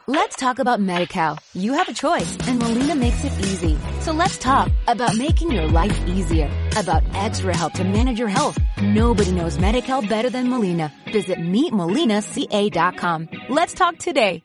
[0.06, 1.39] Let's talk about MediCal.
[1.56, 3.80] You have a choice and Molina makes it easy.
[4.02, 8.60] So let's talk about making your life easier, about extra help to manage your health.
[8.80, 10.91] Nobody knows MediCal better than Molina.
[11.12, 13.30] Visit meetmolinaca.com.
[13.50, 14.44] Let's talk today.